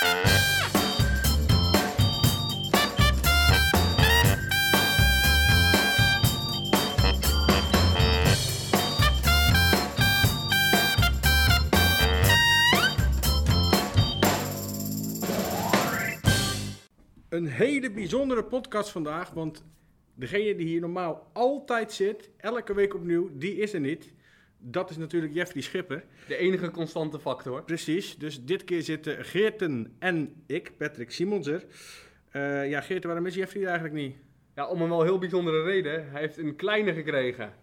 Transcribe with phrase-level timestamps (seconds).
[0.00, 0.08] Een
[17.46, 19.64] hele bijzondere podcast vandaag, want
[20.14, 24.12] degene die hier normaal altijd zit, elke week opnieuw, die is er niet.
[24.62, 26.04] Dat is natuurlijk Jeffrey Schipper.
[26.28, 27.62] De enige constante factor.
[27.64, 31.64] Precies, dus dit keer zitten Geerten en ik, Patrick Simonser.
[32.30, 34.16] Eh ja, Geerten, waarom is Jeffrey er eigenlijk niet?
[34.54, 36.10] Ja, om een wel heel bijzondere reden.
[36.10, 37.54] Hij heeft een kleine gekregen.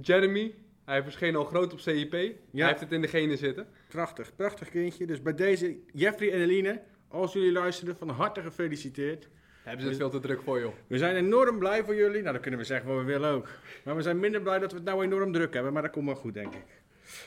[0.00, 0.54] Jeremy,
[0.84, 2.12] hij verscheen al groot op CIP.
[2.12, 3.66] Hij heeft het in de genen zitten.
[3.88, 5.06] Prachtig, prachtig kindje.
[5.06, 9.28] Dus bij deze Jeffrey en Eline, als jullie luisteren, van harte gefeliciteerd.
[9.68, 10.72] Hebben ze het veel te druk voor, joh.
[10.86, 12.20] We zijn enorm blij voor jullie.
[12.20, 13.48] Nou, dan kunnen we zeggen wat we willen ook.
[13.84, 15.72] Maar we zijn minder blij dat we het nou enorm druk hebben.
[15.72, 16.64] Maar dat komt wel goed, denk ik.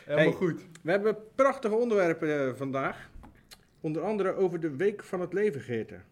[0.05, 0.33] Helemaal Hey.
[0.33, 0.61] goed.
[0.83, 3.09] We hebben prachtige onderwerpen eh, vandaag.
[3.81, 6.03] Onder andere over de Week van het Leven, Geerten.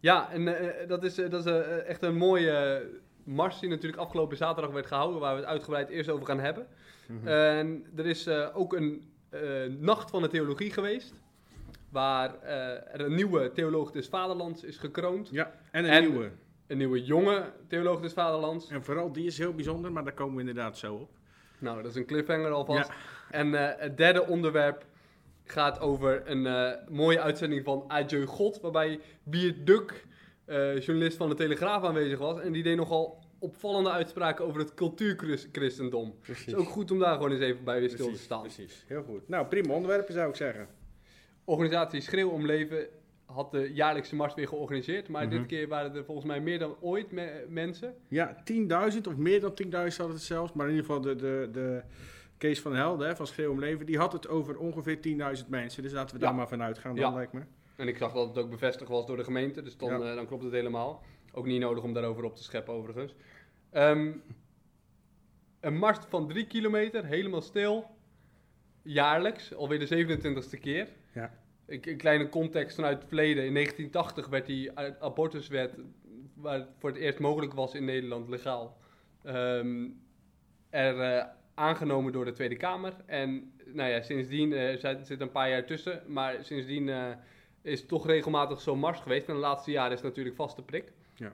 [0.00, 2.86] Ja, en eh, dat is, eh, dat is eh, echt een mooie eh,
[3.24, 5.20] mars die natuurlijk afgelopen zaterdag werd gehouden.
[5.20, 6.66] Waar we het uitgebreid eerst over gaan hebben.
[7.24, 9.40] En er is eh, ook een eh,
[9.78, 11.12] nacht van de theologie geweest.
[11.90, 15.28] Waar eh, er een nieuwe theoloog des vaderlands is gekroond.
[15.32, 16.30] Ja, en een En- nieuwe.
[16.66, 18.68] Een nieuwe jonge theoloog des vaderlands.
[18.70, 21.10] En vooral die is heel bijzonder, maar daar komen we inderdaad zo op.
[21.58, 22.88] Nou, dat is een cliffhanger alvast.
[22.88, 22.94] Ja.
[23.30, 24.84] En eh, het derde onderwerp
[25.44, 30.06] gaat over een eh, mooie uitzending van Adieu God, waarbij Bier Duk,
[30.80, 32.40] journalist van de Telegraaf, aanwezig was.
[32.40, 36.04] En die deed nogal opvallende uitspraken over het cultuurchristendom.
[36.06, 36.46] Het Precies.
[36.46, 38.40] is ook goed om daar gewoon eens even bij weer stil te staan.
[38.42, 39.28] Precies, heel goed.
[39.28, 40.68] Nou, prima onderwerpen zou ik zeggen.
[41.50, 42.86] Organisatie Schreeuw om Leven
[43.24, 45.08] had de jaarlijkse mars weer georganiseerd.
[45.08, 45.36] Maar Mhm.
[45.36, 47.94] dit keer waren er volgens mij meer dan ooit me- mensen.
[48.08, 50.52] Ja, 10.000 of meer dan 10.000 had het zelfs.
[50.52, 51.82] Maar in ieder geval de, de, de
[52.38, 55.82] Kees van Helden hè, van Schreeuw om Leven, die had het over ongeveer 10.000 mensen.
[55.82, 56.36] Dus laten we daar Ja.
[56.36, 57.14] maar vanuit gaan, dan Ja.
[57.16, 57.40] lijkt me.
[57.76, 60.08] En ik zag dat het ook bevestigd was door de gemeente, dus dan, Ja.
[60.10, 61.02] eh, dan klopt het helemaal.
[61.32, 63.14] Ook niet nodig om daarover op te scheppen overigens.
[63.70, 64.12] Ehm,
[65.60, 67.84] een mars van drie kilometer, helemaal stil,
[68.82, 70.88] jaarlijks, alweer de 27ste keer.
[71.14, 71.34] Ja.
[71.70, 73.44] Een kleine context vanuit het verleden.
[73.44, 75.74] In 1980 werd die abortuswet,
[76.34, 78.76] waar het voor het eerst mogelijk was in Nederland, legaal,
[79.22, 79.88] ehm,
[80.70, 82.92] er eh, aangenomen door de Tweede Kamer.
[83.06, 87.06] En nou ja, sindsdien eh, zit, een paar jaar tussen, maar sindsdien eh,
[87.62, 89.28] is toch regelmatig zo'n mars geweest.
[89.28, 90.92] En de laatste jaren is het natuurlijk vaste prik.
[91.14, 91.32] Ja.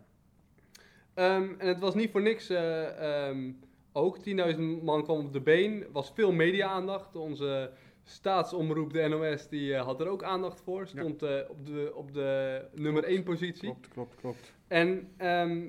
[1.14, 3.52] Ehm, en het was niet voor niks eh, ehm,
[3.92, 4.18] ook.
[4.18, 5.86] 10.000 man kwam op de been.
[5.92, 7.16] was veel media-aandacht.
[7.16, 7.70] Onze
[8.06, 10.86] staatsomroep, de NOS, die eh, had er ook aandacht voor.
[10.86, 13.68] Stond eh, op, de, op de nummer 1 positie.
[13.68, 14.52] Klopt, klopt, klopt.
[14.68, 15.66] En ehm,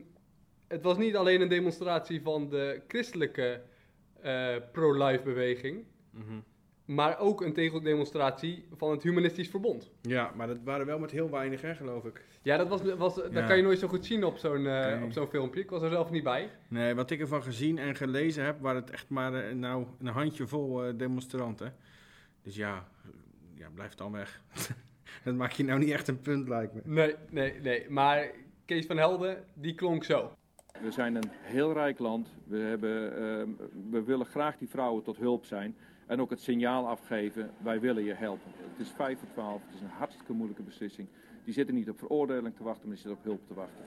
[0.68, 3.62] het was niet alleen een demonstratie van de christelijke
[4.22, 5.86] eh, pro-life beweging.
[6.12, 6.40] Mhm.
[6.86, 9.92] Maar ook een tegendemonstratie van het Humanistisch Verbond.
[10.02, 12.26] Ja, maar dat waren wel met heel weinig, hè, geloof ik.
[12.42, 15.04] Ja, dat, was, was, dat kan je nooit zo goed zien op zo'n Nee.
[15.04, 15.62] op zo'n filmpje.
[15.62, 16.50] Ik was er zelf niet bij.
[16.68, 20.98] Nee, wat ik ervan gezien en gelezen heb, waren het echt maar nou, een handjevol
[20.98, 21.76] demonstranten.
[22.48, 22.88] Dus ja,
[23.54, 24.42] ja, blijf dan weg.
[25.24, 26.82] dat maak je nou niet echt een punt, lijkt me.
[26.84, 27.90] Nee, nee, nee.
[27.90, 28.32] Maar
[28.66, 30.32] Kees van Helden, die klonk zo.
[30.82, 32.30] We zijn een heel rijk land.
[32.46, 33.50] We, hebben, ehm,
[33.90, 35.76] we willen graag die vrouwen tot hulp zijn.
[36.06, 38.52] En ook het signaal afgeven, wij willen je helpen.
[38.58, 41.08] Het is vijf voor twaalf, het is een hartstikke moeilijke beslissing.
[41.44, 43.84] Die zitten niet op veroordeling te wachten, maar die zitten op hulp te wachten.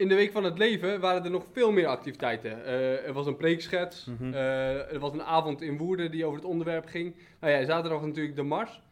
[0.00, 2.64] In de Week van het Leven waren er nog veel meer activiteiten.
[2.64, 4.04] Eh, er was een preekschets.
[4.04, 4.32] Mhm.
[4.32, 7.14] eh, er was een avond in Woerden die over het onderwerp ging.
[7.40, 8.82] Nou ja, zaterdag natuurlijk de mars.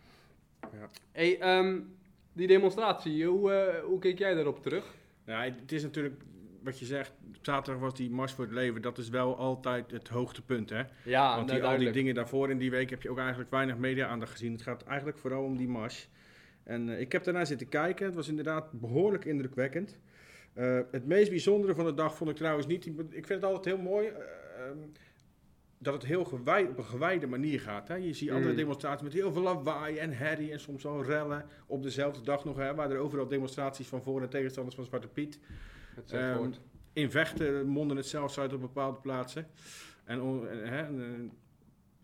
[0.61, 0.89] Ja.
[1.13, 1.81] Hey, ehm,
[2.33, 4.95] die demonstratie, hoe, eh, hoe keek jij daarop terug?
[5.27, 6.21] Ja, het is natuurlijk,
[6.63, 8.83] wat je zegt, zaterdag was die Mars voor het Leven.
[8.83, 10.83] Dat is wel altijd het hoogtepunt, hè.
[11.05, 13.77] Ja, Want die, al die dingen daarvoor in die week heb je ook eigenlijk weinig
[13.77, 14.53] media-aandacht gezien.
[14.53, 16.09] Het gaat eigenlijk vooral om die mars.
[16.65, 18.07] En ik heb daarna zitten kijken.
[18.07, 19.99] Het was inderdaad behoorlijk indrukwekkend.
[20.59, 22.87] Eh, het meest bijzondere van de dag vond ik trouwens niet...
[22.87, 24.07] Ik vind het altijd heel mooi...
[24.07, 24.79] eh, ehm,
[25.79, 27.89] dat het heel gewijd, op een gewijde manier gaat.
[27.89, 27.95] Hè?
[27.95, 28.57] Je ziet andere Mm.
[28.57, 31.47] demonstraties met heel veel lawaai en herrie en soms al rellen.
[31.67, 35.09] Op dezelfde dag nog, hè, waar er overal demonstraties van voor- en tegenstanders van Zwarte
[35.09, 35.39] Piet.
[36.37, 36.61] Woord.
[36.93, 39.47] in vechten monden het zelfs uit op bepaalde plaatsen.
[40.05, 41.31] En, en, hè, en, eh,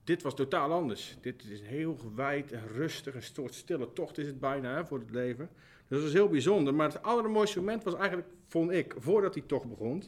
[0.04, 1.16] dit was totaal anders.
[1.20, 4.98] Dit is heel gewijd en rustig, een soort stille tocht is het bijna hè, voor
[4.98, 5.48] het leven.
[5.88, 6.74] Dus dat was heel bijzonder.
[6.74, 10.02] Maar het allermooiste moment was eigenlijk, vond ik, voordat die tocht begon.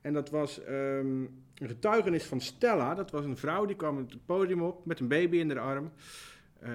[0.00, 1.22] En dat was ehm,
[1.54, 2.94] een getuigenis van Stella.
[2.94, 5.92] Dat was een vrouw die kwam het podium op met een baby in haar arm.
[6.58, 6.70] Eh,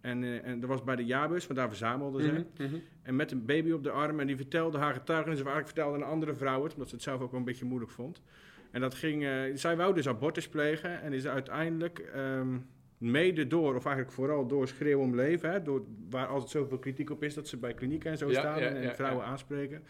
[0.00, 2.32] en, eh, en dat was bij de jaarbus, want daar verzamelden ze.
[2.32, 2.80] Mhm, mhm.
[3.02, 4.20] En met een baby op de arm.
[4.20, 5.40] En die vertelde haar getuigenis.
[5.40, 6.72] Of eigenlijk vertelde een andere vrouw het.
[6.72, 8.22] Omdat ze het zelf ook wel een beetje moeilijk vond.
[8.70, 9.24] En dat ging...
[9.24, 11.02] eh, zij wou dus abortus plegen.
[11.02, 11.98] En is uiteindelijk...
[11.98, 12.56] ehm,
[13.00, 17.10] Mede door, of eigenlijk vooral door schreeuw om leven, hè, door, waar altijd zoveel kritiek
[17.10, 19.82] op is dat ze bij klinieken en zo Ja, staan ja, en, ja, vrouwen aanspreken.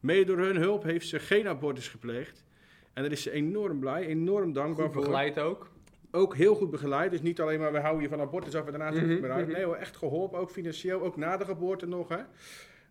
[0.00, 2.44] Mede door hun hulp heeft ze geen abortus gepleegd.
[2.92, 5.02] En daar is ze enorm blij, enorm dankbaar Goed voor.
[5.02, 5.70] begeleid ook.
[6.10, 7.10] Ook heel goed begeleid.
[7.10, 9.52] Dus niet alleen maar we houden je van abortus af en daarna het mhm.
[9.52, 10.38] Nee hoor, echt geholpen.
[10.38, 12.08] Ook financieel, ook na de geboorte nog.
[12.08, 12.20] Hè.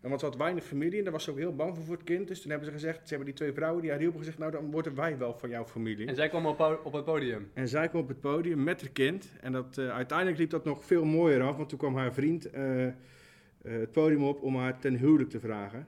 [0.01, 1.95] En want ze had weinig familie en daar was ze ook heel bang voor voor
[1.95, 2.27] het kind.
[2.27, 4.51] Dus toen hebben ze gezegd, ze hebben die twee vrouwen die haar hielpen gezegd, nou
[4.51, 6.07] dan worden wij wel van jouw familie.
[6.07, 7.49] En zij kwam op, op het podium.
[7.53, 9.31] En zij kwam op het podium met haar kind.
[9.41, 12.49] En dat, eh, uiteindelijk liep dat nog veel mooier af, want toen kwam haar vriend
[12.49, 12.93] eh, eh,
[13.61, 15.87] het podium op om haar ten huwelijk te vragen.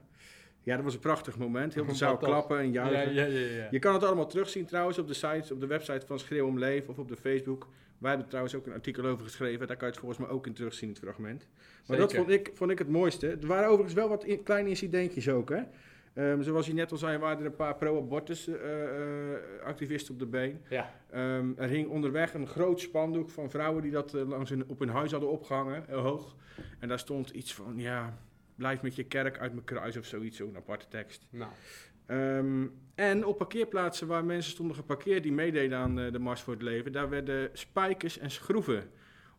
[0.62, 1.74] Ja, dat was een prachtig moment.
[1.74, 2.28] Heel veel zaal tof.
[2.28, 3.14] klappen en juichen.
[3.14, 3.68] Ja, ja, ja.
[3.70, 6.58] Je kan het allemaal terugzien trouwens op de sites, op de website van Schreeuw om
[6.58, 7.68] Leven of op de Facebook.
[8.04, 9.66] Wij hebben trouwens ook een artikel over geschreven.
[9.66, 11.46] Daar kan je het volgens mij ook in terugzien, het fragment.
[11.86, 13.28] Maar dat vond ik, vond ik het mooiste.
[13.30, 15.62] Er waren overigens wel wat in- kleine incidentjes ook, hè.
[16.14, 20.18] Ehm, zoals je net al zei, waren er een paar pro-abortus eh, eh, activisten op
[20.20, 20.60] de been.
[20.68, 20.94] Ja.
[21.10, 24.78] Ehm, er hing onderweg een groot spandoek van vrouwen die dat eh, langs hun, op
[24.78, 26.34] hun huis hadden opgehangen, heel hoog.
[26.78, 28.18] En daar stond iets van, ja,
[28.54, 31.26] blijf met je kerk uit mijn kruis of zoiets, zo'n aparte tekst.
[31.30, 31.50] Nou,
[32.06, 36.52] Ehm, en op parkeerplaatsen waar mensen stonden geparkeerd die meededen aan eh, de Mars voor
[36.52, 38.90] het Leven, daar werden spijkers en schroeven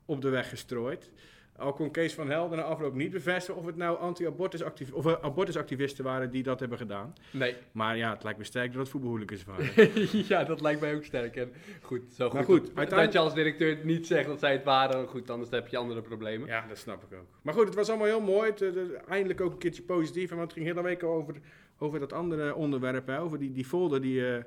[0.06, 1.12] op de weg gestrooid.
[1.58, 5.06] Al kon Kees van Helden na afloop niet bevestigen of het nou anti-abortus activ- of,
[5.06, 7.14] eh, abortusactivisten waren die dat hebben gedaan.
[7.32, 7.56] nee.
[7.72, 9.70] Maar ja, het lijkt me sterk dat het voetbalhooligans waren.
[10.28, 11.36] ja, dat lijkt mij ook sterk.
[11.36, 11.52] En
[11.82, 14.52] goed, zo Maar goed, goed, dat, uiteindelijk- dat je als directeur niet zegt dat zij
[14.52, 15.08] het waren.
[15.08, 16.48] Goed, anders heb je andere problemen.
[16.48, 17.26] Ja, dat snap ik ook.
[17.42, 18.50] Maar goed, het was allemaal heel mooi.
[18.50, 18.72] Het, eh,
[19.08, 20.30] eindelijk ook een keertje positief.
[20.32, 21.36] En want het ging hele week over,
[21.80, 23.08] over dat andere onderwerp.
[23.08, 24.44] Hè, over die, die folder die eh,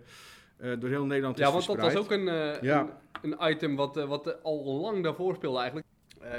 [0.79, 1.99] door heel Nederland is Ja, want dat was verspreid.
[1.99, 3.01] ook een, eh, Ja.
[3.23, 5.87] een, een item wat, wat al lang daarvoor speelde eigenlijk.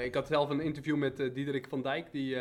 [0.03, 2.37] Ik had zelf een interview met Diederik van Dijk, die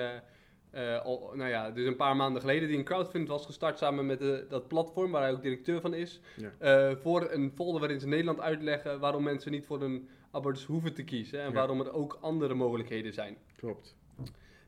[1.02, 4.20] al, nou ja, dus een paar maanden geleden, die een crowdfund was gestart samen met
[4.48, 6.20] dat platform waar hij ook directeur van is.
[6.58, 6.96] Ja.
[6.96, 11.02] voor een folder waarin ze Nederland uitleggen waarom mensen niet voor een abortus hoeven te
[11.04, 11.52] kiezen en Ja.
[11.54, 13.36] waarom er ook andere mogelijkheden zijn.
[13.56, 13.96] Klopt.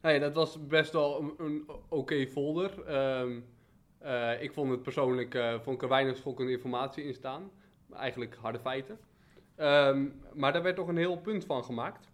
[0.03, 2.85] Nou ja, dat was best wel een, een oké folder.
[2.87, 3.39] Ehm,
[4.01, 7.51] eh, ik vond het persoonlijk eh, vond ik er weinig schokkende informatie in staan.
[7.97, 8.99] Eigenlijk harde feiten.
[9.57, 12.09] Ehm, maar daar werd toch een heel punt van gemaakt.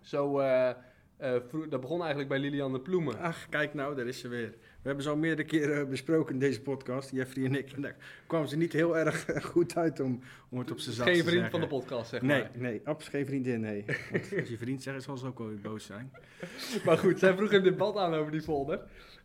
[0.00, 0.68] Zo, eh,
[1.16, 3.18] eh, dat begon eigenlijk bij Liliane Ploemen.
[3.18, 4.50] Ach, kijk nou, daar is ze weer.
[4.50, 7.72] We hebben ze al meerdere keren besproken in deze podcast, Jeffrey en ik.
[7.72, 7.96] En daar
[8.26, 11.24] kwam ze niet heel erg goed uit om, om het op zijn zacht Geen te
[11.24, 11.60] vriend zeggen.
[11.60, 12.50] van de podcast, zeg Nee, maar.
[12.54, 13.84] nee, absoluut geen vriendin, nee.
[14.10, 16.12] Want als je vriend zegt, zal ze ook wel weer boos zijn.
[16.84, 18.80] Maar goed, zij vroeg een debat aan over die folder.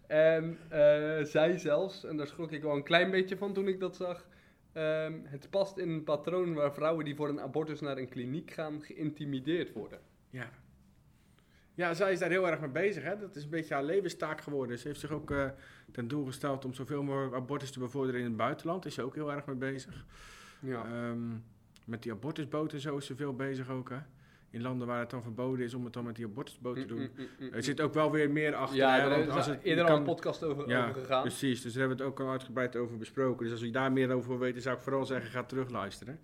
[0.07, 3.79] En eh, zij zelfs, en daar schrok ik wel een klein beetje van toen ik
[3.79, 4.27] dat zag.
[4.73, 8.51] ehm, het past in een patroon waar vrouwen die voor een abortus naar een kliniek
[8.51, 9.99] gaan geïntimideerd worden.
[10.29, 10.49] Ja.
[11.73, 13.03] Ja, zij is daar heel erg mee bezig.
[13.03, 13.17] Hè?
[13.17, 14.79] Dat is een beetje haar levenstaak geworden.
[14.79, 15.49] Ze heeft zich ook eh,
[15.91, 18.85] ten doel gesteld om zoveel mogelijk abortus te bevorderen in het buitenland.
[18.85, 20.05] Is ze ook heel erg mee bezig.
[20.59, 20.85] Ja.
[20.85, 21.29] Ehm,
[21.85, 23.89] met die abortusboten zo is ze veel bezig ook.
[23.89, 23.97] Hè?
[24.51, 26.97] In landen waar het dan verboden is om het dan met die abortusboot te doen.
[26.99, 27.53] Mm, mm, mm, mm.
[27.53, 28.77] Er zit ook wel weer meer achter.
[28.77, 31.21] ja, daar als het, eerder al een podcast over, Ja, over gegaan.
[31.21, 33.43] Precies, dus daar hebben we het ook al uitgebreid over besproken.
[33.43, 36.19] Dus als je daar meer over wil weten, zou ik vooral zeggen, ga terugluisteren.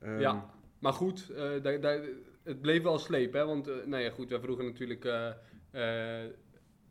[0.00, 0.50] Ehm, Ja.
[0.78, 2.00] Maar goed, eh, daar, daar,
[2.42, 3.44] het bleef wel sleep, hè?
[3.46, 5.30] Want, eh, nou ja, goed, wij vroegen natuurlijk eh,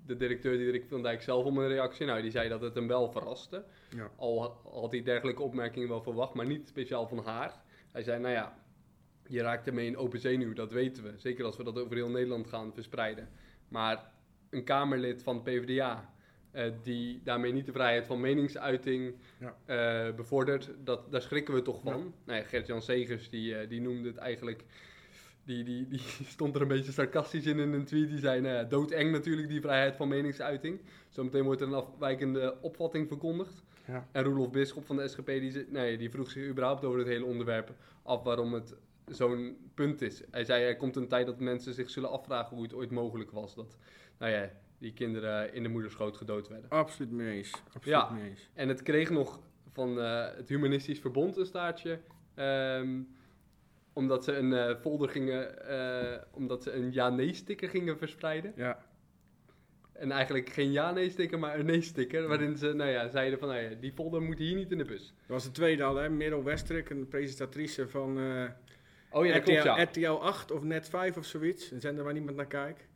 [0.05, 2.05] de directeur Diederik van Dijk zelf om een reactie.
[2.05, 3.63] Nou, die zei dat het hem wel verraste.
[3.95, 4.11] Ja.
[4.15, 7.53] Al ha- had hij dergelijke opmerkingen wel verwacht, maar niet speciaal van haar.
[7.91, 8.57] Hij zei, nou ja,
[9.31, 11.11] je raakt ermee in open zenuw, dat weten we.
[11.17, 13.29] Zeker als we dat over heel Nederland gaan verspreiden.
[13.67, 14.11] Maar
[14.49, 16.13] een Kamerlid van de PvdA,
[16.51, 19.55] eh, die daarmee niet de vrijheid van meningsuiting Ja.
[19.65, 21.97] eh, bevordert, dat, daar schrikken we toch van.
[21.97, 22.03] Ja.
[22.25, 24.63] Nou ja, Gert-Jan Segers, die, eh, die noemde het eigenlijk...
[25.43, 26.01] Die, die, die
[26.35, 28.09] stond er een beetje sarcastisch in in een tweet.
[28.09, 30.81] Die zei, nou doodeng natuurlijk, die vrijheid van meningsuiting.
[31.09, 33.63] Zometeen wordt er een afwijkende opvatting verkondigd.
[33.87, 34.07] Ja.
[34.11, 37.25] En Roelof Bisschop van de SGP, die, nee, die vroeg zich überhaupt over het hele
[37.25, 37.73] onderwerp
[38.03, 38.75] af waarom het
[39.11, 40.21] zo'n punt is.
[40.31, 43.31] Hij zei, er komt een tijd dat mensen zich zullen afvragen hoe het ooit mogelijk
[43.31, 43.77] was dat,
[44.17, 46.69] nou ja, die kinderen in de moederschoot gedood werden.
[46.69, 47.51] Absoluut mee eens.
[47.65, 48.09] Absoluut Ja.
[48.09, 48.49] mee eens.
[48.53, 49.39] En het kreeg nog
[49.71, 51.99] van eh, het Humanistisch Verbond een staartje.
[52.35, 52.99] ehm,
[53.93, 58.53] omdat ze een eh, folder gingen, eh, omdat ze een ja-nee-sticker gingen verspreiden.
[58.55, 58.85] Ja.
[59.93, 62.27] En eigenlijk geen ja-nee-sticker, maar een nee-sticker.
[62.27, 64.85] Waarin ze, nou ja, zeiden van, nou ja, die folder moet hier niet in de
[64.85, 65.07] bus.
[65.07, 66.09] Dat was de tweede al, hè?
[66.09, 68.17] Merel Westrik, een presentatrice van
[69.11, 69.83] Oh ja, dat klopt, RTL, ja.
[69.83, 71.71] RTL 8 of Net 5 of zoiets.
[71.71, 72.87] Een zender waar niemand naar kijkt.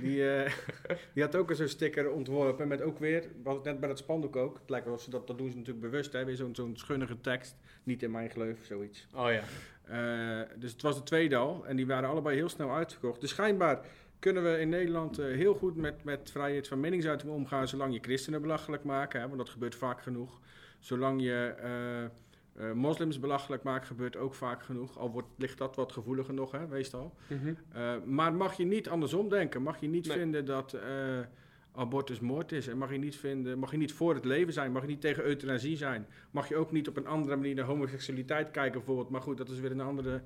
[0.00, 0.52] Die, eh,
[1.14, 4.58] die had ook zo'n sticker ontworpen met ook weer, wat net bij dat spandoek ook.
[4.58, 6.24] Het lijkt wel of ze dat, dat doen ze natuurlijk bewust, hè?
[6.24, 7.56] Weer zo'n zo'n schunnige tekst.
[7.82, 9.06] Niet in mijn geloof, zoiets.
[9.14, 9.42] Oh ja.
[9.84, 11.66] Eh, dus het was de tweede al.
[11.66, 13.20] En die waren allebei heel snel uitverkocht.
[13.20, 13.86] Dus schijnbaar
[14.18, 17.68] kunnen we in Nederland eh, heel goed met, met vrijheid van meningsuiting omgaan.
[17.68, 19.20] Zolang je christenen belachelijk maken.
[19.20, 20.40] Hè, want dat gebeurt vaak genoeg.
[20.78, 21.54] Zolang je
[22.58, 24.98] Eh, moslims belachelijk maken gebeurt ook vaak genoeg.
[24.98, 27.14] Al wordt, ligt dat wat gevoeliger nog, hè, meestal.
[27.26, 27.54] Mhm.
[27.72, 29.62] Eh, maar mag je niet andersom denken?
[29.62, 30.16] Mag je niet Nee.
[30.16, 30.82] vinden dat eh,
[31.72, 32.68] abortus moord is?
[32.68, 34.72] En mag je, niet vinden, mag je niet voor het leven zijn?
[34.72, 36.06] Mag je niet tegen euthanasie zijn?
[36.30, 39.10] Mag je ook niet op een andere manier naar homoseksualiteit kijken bijvoorbeeld?
[39.10, 40.22] Maar goed, dat is weer een andere,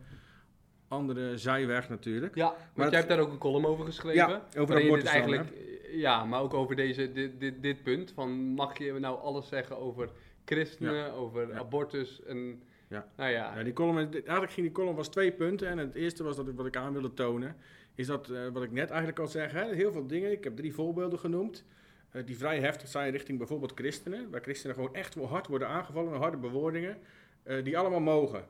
[0.88, 2.34] andere zijweg natuurlijk.
[2.34, 4.28] Ja, want het- jij hebt daar ook een column over geschreven.
[4.28, 5.48] Ja, over abortus dan, eigenlijk,
[5.94, 8.12] Ja, maar ook over deze, dit, dit, dit punt.
[8.14, 10.10] Van mag je nou alles zeggen over
[10.44, 12.62] christenen, over abortus en...
[12.88, 13.08] Ja.
[13.16, 15.68] Nou ja, Ja, die column, eigenlijk ging die column was twee punten.
[15.68, 17.56] En het eerste was dat ik, wat ik aan wilde tonen,
[17.94, 20.30] is dat eh, wat ik net eigenlijk al zeg, hè, heel veel dingen.
[20.30, 21.64] Ik heb drie voorbeelden genoemd.
[22.10, 24.30] eh, die vrij heftig zijn richting bijvoorbeeld christenen.
[24.30, 26.98] Waar christenen gewoon echt wel hard worden aangevallen met harde bewoordingen.
[27.42, 28.44] eh, die allemaal mogen.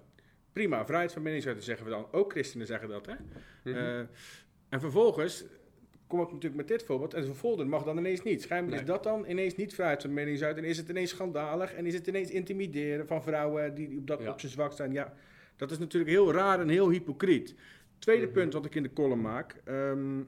[0.52, 2.06] Prima, vrijheid van meningsuiting zeggen we dan.
[2.10, 3.06] Ook christenen zeggen dat.
[3.06, 3.14] Hè?
[3.64, 3.76] Mhm.
[3.78, 3.98] Eh,
[4.68, 5.44] en vervolgens
[6.12, 7.14] kom ik natuurlijk met dit voorbeeld.
[7.14, 8.42] En vervolgens mag dan ineens niet.
[8.42, 8.80] Schijnbaar Nee.
[8.80, 10.64] is dat dan ineens niet vrijheid van meningsuiting.
[10.66, 11.72] En is het ineens schandalig.
[11.74, 14.30] En is het ineens intimideren van vrouwen die op, dat, Ja.
[14.30, 14.92] op zijn zwak zijn.
[14.92, 15.14] Ja,
[15.56, 17.54] dat is natuurlijk heel raar en heel hypocriet.
[17.98, 18.32] Tweede Mhm.
[18.34, 19.60] punt wat ik in de column maak.
[19.64, 20.20] ehm,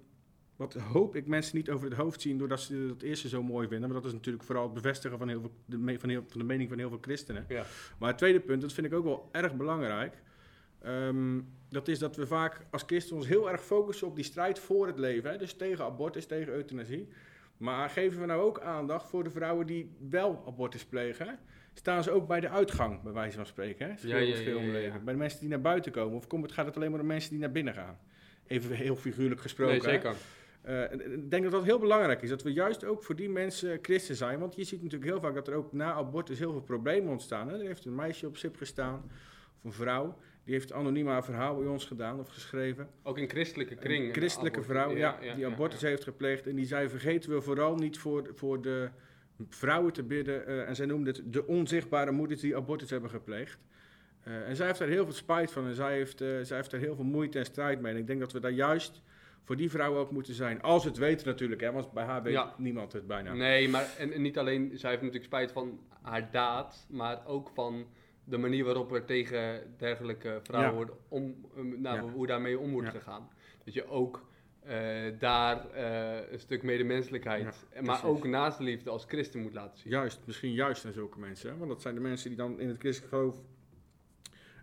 [0.57, 3.69] wat hoop ik mensen niet over het hoofd zien doordat ze dat eerste zo mooi
[3.69, 3.89] vinden.
[3.91, 6.47] Maar dat is natuurlijk vooral het bevestigen van, heel veel, de, van, heel, van de
[6.47, 7.45] mening van heel veel christenen.
[7.49, 7.65] ja.
[7.99, 10.23] Maar het tweede punt, dat vind ik ook wel erg belangrijk.
[10.85, 14.59] Ehm, dat is dat we vaak als christen ons heel erg focussen op die strijd
[14.59, 15.31] voor het leven.
[15.31, 15.37] Hè?
[15.37, 17.09] Dus tegen abortus, tegen euthanasie.
[17.57, 21.27] Maar geven we nou ook aandacht voor de vrouwen die wel abortus plegen?
[21.27, 21.33] hè?
[21.75, 23.87] Staan ze ook bij de uitgang, bij wijze van spreken?
[23.87, 24.09] Hè?
[24.09, 24.99] Ja, ja, ja, ja.
[24.99, 26.17] Bij de mensen die naar buiten komen?
[26.17, 27.99] Of komt het, gaat het alleen maar om mensen die naar binnen gaan?
[28.47, 29.73] Even heel figuurlijk gesproken.
[29.73, 30.15] Nee, zeker.
[30.63, 32.29] Eh, ik denk dat dat heel belangrijk is.
[32.29, 34.39] Dat we juist ook voor die mensen christen zijn.
[34.39, 37.49] Want je ziet natuurlijk heel vaak dat er ook na abortus heel veel problemen ontstaan.
[37.49, 37.59] Hè?
[37.59, 39.03] Er heeft een meisje op SIP gestaan,
[39.59, 40.19] of een vrouw.
[40.45, 42.89] Die heeft anoniem haar verhaal bij ons gedaan of geschreven.
[43.03, 44.09] Ook in christelijke kringen.
[44.09, 45.89] Een christelijke vrouw, ja, die abortus ja.
[45.89, 46.47] heeft gepleegd.
[46.47, 48.91] En die zei, vergeten we vooral niet voor, voor de
[49.49, 50.47] vrouwen te bidden.
[50.47, 53.59] eh, en zij noemde het de onzichtbare moeders die abortus hebben gepleegd.
[54.23, 55.67] Eh, en zij heeft daar heel veel spijt van.
[55.67, 57.93] En zij heeft, eh, zij heeft daar heel veel moeite en strijd mee.
[57.93, 59.03] En ik denk dat we daar juist
[59.43, 60.63] voor die vrouwen ook moeten zijn.
[60.63, 62.55] Als het weten natuurlijk, hè, want bij haar weet Ja.
[62.59, 63.33] niemand het bijna.
[63.35, 67.51] Nee, maar en, en niet alleen, zij heeft natuurlijk spijt van haar daad, maar ook
[67.55, 67.87] van
[68.25, 70.77] de manier waarop er tegen dergelijke vrouwen Ja.
[70.77, 72.13] wordt om, um, nou, Ja.
[72.13, 72.99] hoe daarmee om wordt Ja.
[72.99, 73.29] gegaan.
[73.65, 79.53] Dat je ook eh, daar eh, een stuk medemenselijkheid, maar ook naastliefde als christen moet
[79.53, 79.91] laten zien.
[79.93, 81.51] Juist, misschien juist aan zulke mensen.
[81.51, 81.57] Hè?
[81.57, 83.43] Want dat zijn de mensen die dan in het christelijk geloof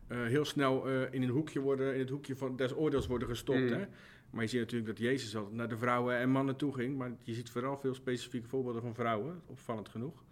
[0.08, 3.28] eh, heel snel eh, in een hoekje worden, in het hoekje van des oordeels worden
[3.28, 3.60] gestopt.
[3.60, 3.72] Mm.
[3.72, 3.86] Hè?
[4.30, 6.98] Maar je ziet natuurlijk dat Jezus altijd naar de vrouwen en mannen toe ging.
[6.98, 10.24] Maar je ziet vooral veel specifieke voorbeelden van vrouwen, opvallend genoeg.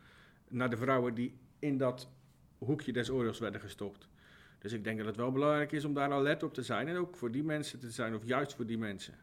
[0.47, 2.09] Naar de vrouwen die in dat
[2.59, 4.07] hoekje des oordeels werden gestopt.
[4.59, 6.87] Dus ik denk dat het wel belangrijk is om daar alert op te zijn.
[6.87, 9.13] En ook voor die mensen te zijn, of juist voor die mensen.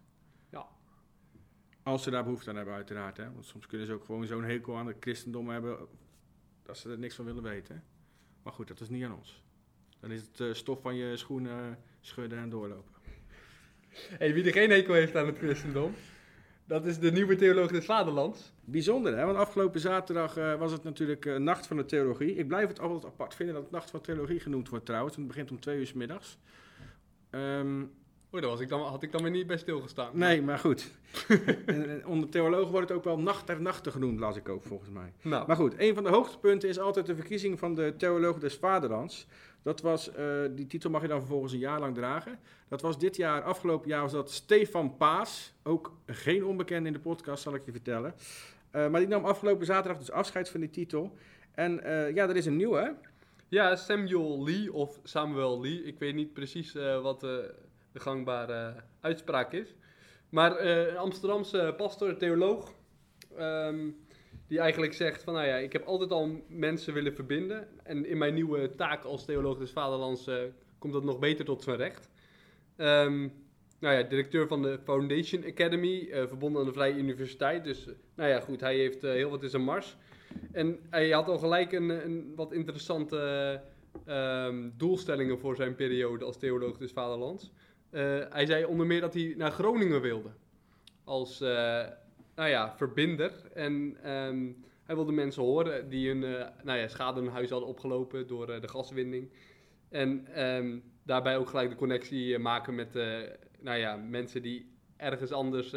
[0.51, 0.67] Ja.
[1.83, 3.17] Als ze daar behoefte aan hebben, uiteraard.
[3.17, 3.33] Hè?
[3.33, 5.89] Want soms kunnen ze ook gewoon zo'n hekel aan het christendom hebben.
[6.63, 7.85] dat ze er niks van willen weten.
[8.43, 9.45] Maar goed, dat is niet aan ons.
[10.01, 12.95] Dan is het eh, stof van je schoenen schudden en doorlopen.
[14.19, 15.95] Hey, wie er geen hekel heeft aan het christendom,
[16.67, 18.53] dat is de nieuwe theoloog des vaderlands.
[18.65, 19.25] Bijzonder, hè?
[19.25, 22.35] Want afgelopen zaterdag eh, was het natuurlijk eh, Nacht van de Theologie.
[22.35, 25.17] Ik blijf het altijd apart vinden dat het Nacht van Theologie genoemd wordt trouwens.
[25.17, 26.39] want Het begint om twee uur 's middags.
[27.31, 27.81] Ehm,
[28.33, 30.11] Oeh, daar was ik dan, had ik dan weer niet bij stilgestaan.
[30.13, 30.91] nee, maar goed.
[31.67, 34.63] en, en onder theologen wordt het ook wel Nacht der Nachten genoemd, las ik ook
[34.63, 35.13] volgens mij.
[35.23, 38.55] Nou, Maar goed, een van de hoogtepunten is altijd de verkiezing van de theoloog des
[38.55, 39.27] vaderlands.
[39.67, 42.39] Dat was, eh, die titel mag je dan vervolgens een jaar lang dragen.
[42.69, 45.53] Dat was dit jaar, afgelopen jaar was dat Stefan Paas.
[45.63, 48.15] Ook geen onbekende in de podcast, zal ik je vertellen.
[48.71, 51.17] Eh, maar die nam afgelopen zaterdag dus afscheid van die titel.
[51.55, 52.97] En eh, ja, er is een nieuwe.
[53.49, 55.83] Ja, Samuel Lee of Samuel Lee.
[55.83, 57.55] Ik weet niet precies wat de
[57.95, 59.75] gangbare uitspraak is.
[60.29, 62.73] Maar een Amsterdamse pastor, theoloog,
[63.37, 63.89] ehm,
[64.49, 67.69] die eigenlijk zegt van, nou ja, ik heb altijd al mensen willen verbinden.
[67.83, 70.37] En in mijn nieuwe taak als theoloog des vaderlands eh,
[70.79, 72.11] komt dat nog beter tot zijn recht.
[72.77, 73.29] Ehm,
[73.79, 77.65] nou ja, directeur van de Foundation Academy, eh, verbonden aan de Vrije Universiteit.
[77.65, 79.97] Dus, eh, nou ja, goed, hij heeft heel wat in zijn mars.
[80.53, 83.61] En hij had al gelijk een, een wat interessante
[84.07, 87.53] ehm, doelstellingen voor zijn periode als theoloog des vaderlands.
[88.31, 90.31] Hij zei onder meer dat hij naar Groningen wilde.
[91.05, 91.41] Als,
[92.37, 93.33] nou ja, verbinder.
[93.55, 94.53] En ehm,
[94.85, 98.27] hij wilde mensen horen die hun eh, nou ja, schade in hun huis hadden opgelopen
[98.27, 99.31] door eh, de gaswinning.
[99.89, 102.95] En ehm, daarbij ook gelijk de connectie eh, maken met
[103.61, 105.75] nou ja, mensen die ergens anders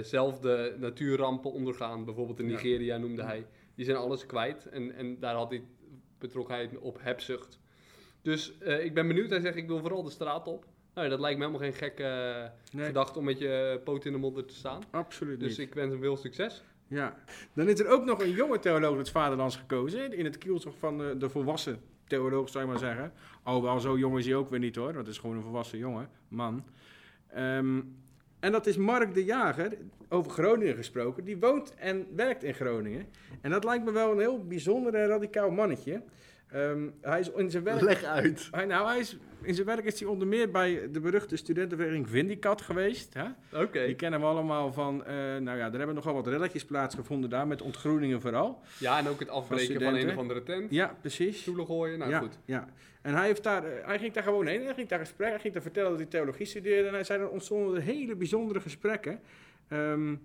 [0.00, 2.04] zelf de natuurrampen ondergaan.
[2.04, 2.46] Bijvoorbeeld in.
[2.46, 3.46] Nigeria noemde hij.
[3.74, 4.66] Die zijn alles kwijt.
[4.66, 5.64] En, en daar had hij
[6.18, 7.60] betrokkenheid op hebzucht.
[8.22, 9.30] Dus ik ben benieuwd.
[9.30, 10.66] Hij zegt, ik wil vooral de straat op.
[10.94, 14.12] Nou, dat lijkt me helemaal geen gekke eh, Nee, gedachte om met je poot in
[14.12, 14.82] de modder te staan.
[14.90, 15.68] absoluut Dus niet.
[15.68, 16.62] ik wens hem veel succes.
[16.88, 17.16] Ja.
[17.54, 20.12] Dan is er ook nog een jonge theoloog des vaderlands gekozen.
[20.12, 23.12] In het kielzog van eh, de volwassen theoloog zou je maar zeggen.
[23.42, 25.78] Alhoewel, zo jong is hij ook weer niet hoor, want het is gewoon een volwassen
[25.78, 26.64] jongen, man.
[27.28, 27.80] Ehm,
[28.40, 29.76] en dat is Mark de Jager,
[30.08, 31.24] over Groningen gesproken.
[31.24, 33.06] Die woont en werkt in Groningen.
[33.40, 36.02] En dat lijkt me wel een heel bijzonder en radicaal mannetje.
[36.52, 37.80] Ehm, hij is in zijn werk...
[37.80, 38.48] Leg uit.
[38.50, 42.08] Hij, nou, hij is, in zijn werk is hij onder meer bij de beruchte studentenvereniging
[42.08, 43.14] Vindicat geweest.
[43.14, 43.24] Hè?
[43.62, 43.86] Oké.
[43.86, 47.46] Die kennen we allemaal van, eh, nou ja, er hebben nogal wat relletjes plaatsgevonden daar,
[47.46, 48.60] met ontgroeningen vooral.
[48.78, 50.70] Ja, en ook het afbreken van, een of andere tent.
[50.70, 51.40] Ja, precies.
[51.40, 52.38] Stoelen gooien, nou ja, goed.
[52.44, 52.68] Ja.
[53.02, 55.38] En hij, heeft daar, eh, hij ging daar gewoon heen, hij ging daar gesprek, hij
[55.38, 56.88] ging daar vertellen dat hij theologie studeerde.
[56.88, 59.20] En hij zei, er ontstonden hele bijzondere gesprekken.
[59.68, 60.16] ehm, eh,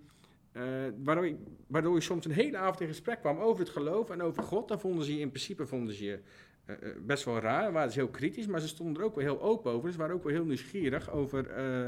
[1.04, 1.36] waardoor, je,
[1.68, 4.68] waardoor je soms een hele avond in gesprek kwam over het geloof en over God.
[4.68, 6.20] Daar vonden ze je in principe vonden ze je,
[6.66, 9.24] eh, eh, best wel raar, waren ze heel kritisch, maar ze stonden er ook wel
[9.24, 9.92] heel open over.
[9.92, 11.86] Ze waren ook wel heel nieuwsgierig over eh,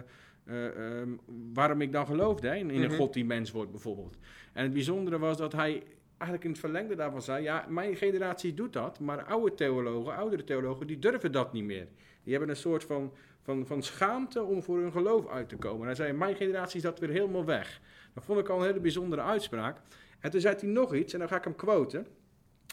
[0.50, 1.10] eh, ehm,
[1.54, 2.98] waarom ik dan geloofde hè, in, in een Mhm.
[2.98, 4.18] God die mens wordt bijvoorbeeld.
[4.54, 8.54] En het bijzondere was dat hij eigenlijk in het verlengde daarvan zei, ja, mijn generatie
[8.54, 11.88] doet dat, maar oude theologen, oudere theologen, die durven dat niet meer.
[12.24, 15.80] Die hebben een soort van, van, van schaamte om voor hun geloof uit te komen.
[15.80, 17.82] En hij zei, mijn generatie is dat weer helemaal weg.
[18.20, 19.82] Dat vond ik al een hele bijzondere uitspraak.
[20.20, 22.08] En toen zei hij nog iets, en dan ga ik hem quoten.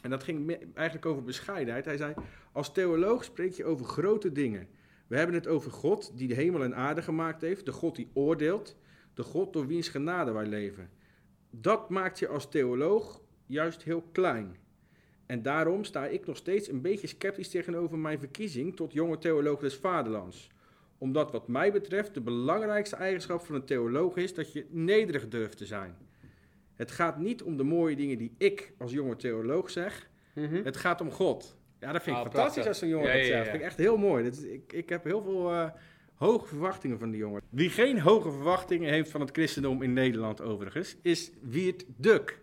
[0.02, 1.84] En dat ging eigenlijk over bescheidenheid.
[1.84, 2.14] Hij zei,
[2.52, 4.68] als theoloog spreek je over grote dingen.
[5.06, 8.10] We hebben het over God die de hemel en aarde gemaakt heeft, de God die
[8.12, 8.76] oordeelt,
[9.14, 10.90] de God door wiens genade wij leven.
[11.50, 14.56] Dat maakt je als theoloog juist heel klein.
[15.26, 19.60] En daarom sta ik nog steeds een beetje sceptisch tegenover mijn verkiezing tot jonge theoloog
[19.60, 20.50] des vaderlands.
[20.98, 25.56] Omdat wat mij betreft de belangrijkste eigenschap van een theoloog is dat je nederig durft
[25.56, 25.96] te zijn.
[26.74, 30.64] Het gaat niet om de mooie dingen die ik als jonge theoloog zeg, Mhm.
[30.64, 31.56] het gaat om God.
[31.80, 32.66] Ja, dat vind ik Ah, fantastisch prachtig.
[32.66, 33.38] als zo'n jongen Ja, dat ja, zegt.
[33.38, 34.24] Dat vind ik echt heel mooi.
[34.24, 35.70] Dat is, ik, ik heb heel veel eh,
[36.14, 37.42] hoge verwachtingen van die jongen.
[37.50, 42.40] Wie geen hoge verwachtingen heeft van het christendom in Nederland overigens, is Wiert Duk.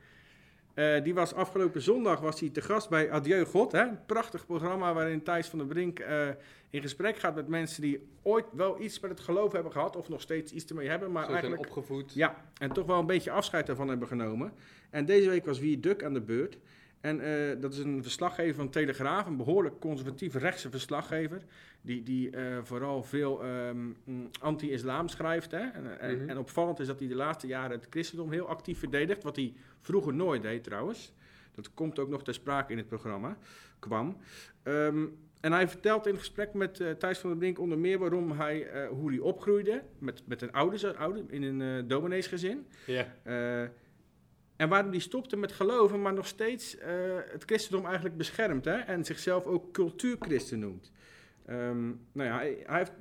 [0.74, 3.72] Eh, die was afgelopen zondag was hij te gast bij Adieu God.
[3.72, 3.82] Hè?
[3.82, 6.28] Een prachtig programma waarin Thijs van der Brink eh,
[6.70, 9.96] in gesprek gaat met mensen die ooit wel iets met het geloof hebben gehad.
[9.96, 11.12] Of nog steeds iets ermee hebben.
[11.12, 12.14] Maar Zo eigenlijk opgevoed.
[12.14, 14.54] ja, en toch wel een beetje afscheid daarvan hebben genomen.
[14.90, 16.58] En deze week was Wie Duk aan de beurt.
[17.02, 21.42] En eh, dat is een verslaggever van Telegraaf, een behoorlijk conservatief rechtse verslaggever.
[21.86, 25.52] Die, die eh, vooral veel ehm, mm, anti-islam schrijft.
[25.52, 25.58] Hè?
[25.60, 26.30] En, en, Mhm.
[26.30, 29.24] en opvallend is dat hij de laatste jaren het christendom heel actief verdedigt.
[29.24, 31.14] Wat hij vroeger nooit deed trouwens.
[31.56, 33.38] Dat komt ook nog ter sprake in het programma.
[33.80, 34.18] Kwam.
[34.64, 35.06] Ehm,
[35.42, 38.32] en hij vertelt in het gesprek met eh, Thijs van der Brink onder meer waarom
[38.32, 39.82] hij, eh, hoe hij opgroeide.
[40.00, 42.66] Met, met een ouders, oude, in een domineesgezin.
[42.86, 43.08] Ja.
[44.56, 46.78] En waarom die stopte met geloven, maar nog steeds
[47.32, 48.66] het christendom eigenlijk beschermt.
[48.66, 48.76] Hè?
[48.78, 50.92] En zichzelf ook cultuurchristen noemt.
[51.46, 52.94] Ehm, nou ja, hij, hij heeft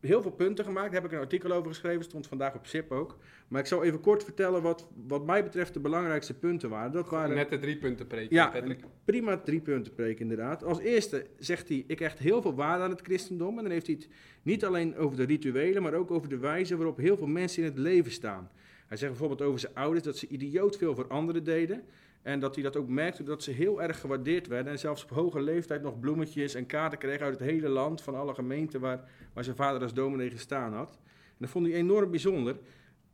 [0.00, 0.92] heel veel punten gemaakt.
[0.92, 2.04] Daar heb ik een artikel over geschreven.
[2.04, 3.18] Stond vandaag op SIP ook.
[3.48, 6.92] Maar ik zal even kort vertellen wat, wat mij betreft de belangrijkste punten waren.
[6.92, 8.30] Dat waren Net de drie punten preek.
[8.30, 8.84] Ja, Patrick.
[9.04, 10.64] prima drie punten preek inderdaad.
[10.64, 13.56] Als eerste zegt hij, ik hecht heel veel waarde aan het christendom.
[13.56, 14.08] En dan heeft hij het
[14.42, 17.68] niet alleen over de rituelen, maar ook over de wijze waarop heel veel mensen in
[17.68, 18.50] het leven staan.
[18.86, 21.82] Hij zegt bijvoorbeeld over zijn ouders dat ze idioot veel voor anderen deden.
[22.26, 24.72] En dat hij dat ook merkte dat ze heel erg gewaardeerd werden.
[24.72, 28.02] En zelfs op hoge leeftijd nog bloemetjes en kaarten kregen uit het hele land.
[28.02, 30.90] Van alle gemeenten waar, waar zijn vader als dominee gestaan had.
[31.10, 32.56] En dat vond hij enorm bijzonder.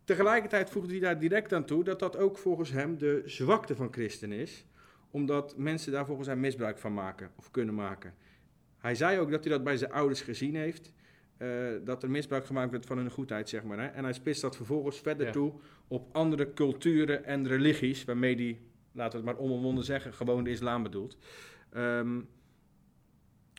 [0.04, 3.88] Tegelijkertijd voegde hij daar direct aan toe dat dat ook volgens hem de zwakte van
[3.92, 4.66] christen is.
[5.10, 8.14] Omdat mensen daar volgens hem misbruik van maken of kunnen maken.
[8.78, 10.92] Hij zei ook dat hij dat bij zijn ouders gezien heeft.
[11.36, 11.48] eh,
[11.84, 13.78] dat er misbruik gemaakt werd van hun goedheid, zeg maar.
[13.78, 13.86] Hè?
[13.86, 15.32] En hij spitst dat vervolgens verder Ja.
[15.32, 15.52] toe
[15.88, 18.04] op andere culturen en religies.
[18.04, 18.60] Waarmee hij,
[18.92, 21.16] laten we het maar onomwonden zeggen, gewoon de islam bedoelt.
[21.72, 22.20] Ehm,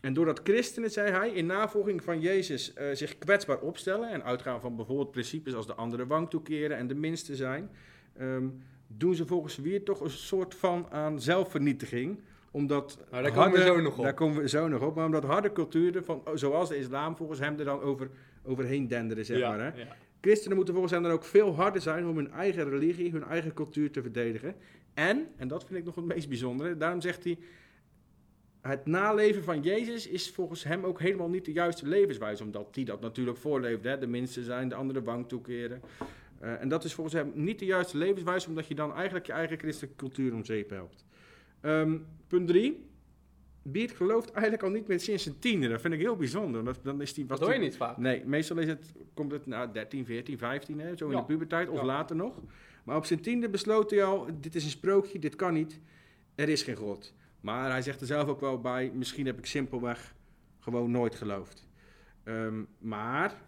[0.01, 4.61] en doordat christenen, zei hij, in navolging van Jezus eh, zich kwetsbaar opstellen en uitgaan
[4.61, 7.69] van bijvoorbeeld principes als de andere wang toekeren en de minste zijn,
[8.13, 8.47] ehm,
[8.87, 12.19] doen ze volgens Wier toch een soort van aan zelfvernietiging.
[12.51, 14.03] Omdat Maar daar komen we zo nog op.
[14.03, 14.95] Daar komen we zo nog op.
[14.95, 18.09] Maar omdat harde culturen, van, oh, zoals de islam, volgens hem er dan over,
[18.43, 19.59] overheen denderen, zeg ja, maar.
[19.59, 19.79] Hè?
[19.81, 19.95] ja.
[20.21, 23.53] Christenen moeten volgens hem dan ook veel harder zijn om hun eigen religie, hun eigen
[23.53, 24.55] cultuur te verdedigen.
[24.93, 27.37] En, en dat vind ik nog het meest bijzondere, daarom zegt hij,
[28.61, 32.83] het naleven van Jezus is volgens hem ook helemaal niet de juiste levenswijze, omdat hij
[32.83, 33.89] dat natuurlijk voorleefde.
[33.89, 33.97] Hè?
[33.97, 35.81] De minste zijn, de andere wang toekeren.
[36.39, 39.31] Eh, en dat is volgens hem niet de juiste levenswijze, omdat je dan eigenlijk je
[39.31, 41.05] eigen christelijke cultuur om zeep helpt.
[41.61, 42.85] Ehm, punt drie.
[43.61, 45.67] Beert gelooft eigenlijk al niet meer sinds zijn tiende.
[45.67, 46.63] Dat vind ik heel bijzonder.
[46.63, 47.97] Dat, dan is die, was Dat hoor je niet vaak.
[47.97, 51.69] Nee, meestal is het, komt het na 13, 14, 15, hè, zo in de puberteit
[51.69, 51.85] of Ja.
[51.85, 52.41] later nog.
[52.83, 55.79] Maar op zijn tiende besloot hij al, dit is een sprookje, dit kan niet,
[56.35, 57.13] er is geen God.
[57.41, 60.15] Maar hij zegt er zelf ook wel bij, misschien heb ik simpelweg
[60.59, 61.67] gewoon nooit geloofd.
[62.23, 63.41] Ehm, maar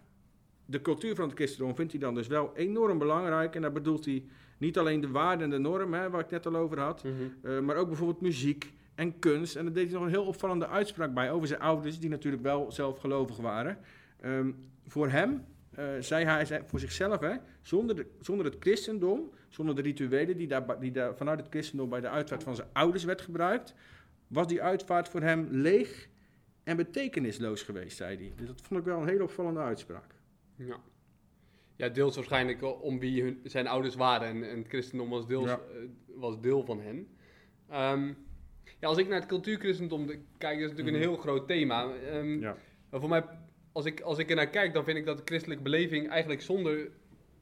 [0.66, 3.54] de cultuur van het christendom vindt hij dan dus wel enorm belangrijk.
[3.54, 4.24] En daar bedoelt hij
[4.58, 7.04] niet alleen de waarden en de normen, hè, waar ik net al over had.
[7.04, 7.14] Mhm.
[7.42, 9.56] Eh, maar ook bijvoorbeeld muziek, en kunst.
[9.56, 12.42] En daar deed hij nog een heel opvallende uitspraak bij over zijn ouders, die natuurlijk
[12.42, 13.78] wel zelf gelovig waren.
[14.20, 14.50] Ehm,
[14.86, 15.44] voor hem
[15.76, 20.36] eh, zei hij zei voor zichzelf, hè, zonder, de, zonder het christendom, zonder de rituelen
[20.36, 23.74] die, daar, die daar vanuit het christendom bij de uitvaart van zijn ouders werd gebruikt,
[24.26, 26.08] was die uitvaart voor hem leeg
[26.64, 28.32] en betekenisloos geweest, zei hij.
[28.36, 30.14] Dus dat vond ik wel een hele opvallende uitspraak.
[30.56, 30.76] Ja.
[31.76, 34.28] Ja, deels waarschijnlijk om wie hun, zijn ouders waren.
[34.28, 35.54] En, en het christendom was, deels, Ja.
[35.74, 37.08] eh, was deel van hen.
[37.68, 38.06] Ehm,
[38.80, 40.06] ja, als ik naar het cultuurchristendom
[40.38, 41.04] kijk, is het natuurlijk Mhm.
[41.04, 41.94] een heel groot thema.
[41.94, 42.56] Ehm, Ja.
[42.90, 43.24] voor mij,
[43.76, 46.42] als ik, als ik er naar kijk, dan vind ik dat de christelijke beleving eigenlijk
[46.42, 46.90] zonder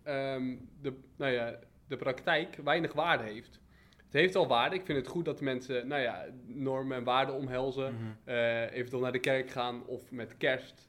[0.03, 3.61] ehm, de, nou ja, de praktijk weinig waarde heeft.
[3.97, 4.77] Het heeft al waarde.
[4.77, 7.95] Ik vind het goed dat mensen nou ja, normen en waarden omhelzen.
[8.25, 10.89] eh, eventueel naar de kerk gaan of met kerst.